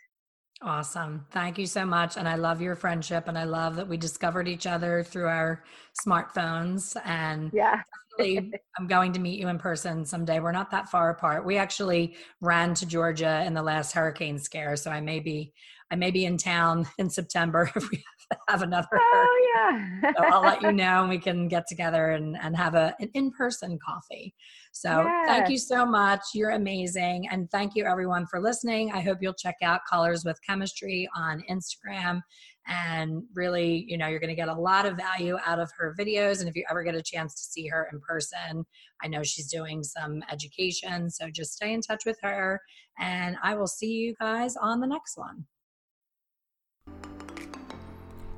[0.62, 1.24] Awesome.
[1.30, 2.18] Thank you so much.
[2.18, 3.28] And I love your friendship.
[3.28, 5.64] And I love that we discovered each other through our
[6.06, 6.96] smartphones.
[7.06, 7.80] And yeah,
[8.20, 10.38] I'm going to meet you in person someday.
[10.38, 11.46] We're not that far apart.
[11.46, 14.76] We actually ran to Georgia in the last hurricane scare.
[14.76, 15.54] So I may be,
[15.90, 18.04] I may be in town in September if we
[18.48, 18.88] have another.
[18.92, 20.12] Oh yeah.
[20.16, 23.10] so I'll let you know and we can get together and, and have a, an
[23.14, 24.34] in-person coffee.
[24.72, 25.26] So yes.
[25.26, 26.20] thank you so much.
[26.32, 27.28] You're amazing.
[27.30, 28.92] And thank you everyone for listening.
[28.92, 32.20] I hope you'll check out Colors with Chemistry on Instagram.
[32.68, 35.96] And really, you know, you're going to get a lot of value out of her
[35.98, 36.38] videos.
[36.38, 38.64] And if you ever get a chance to see her in person,
[39.02, 41.10] I know she's doing some education.
[41.10, 42.60] So just stay in touch with her.
[43.00, 45.46] And I will see you guys on the next one.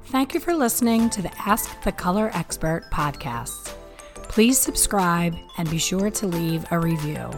[0.07, 3.74] Thank you for listening to the Ask the Color Expert podcast.
[4.14, 7.30] Please subscribe and be sure to leave a review.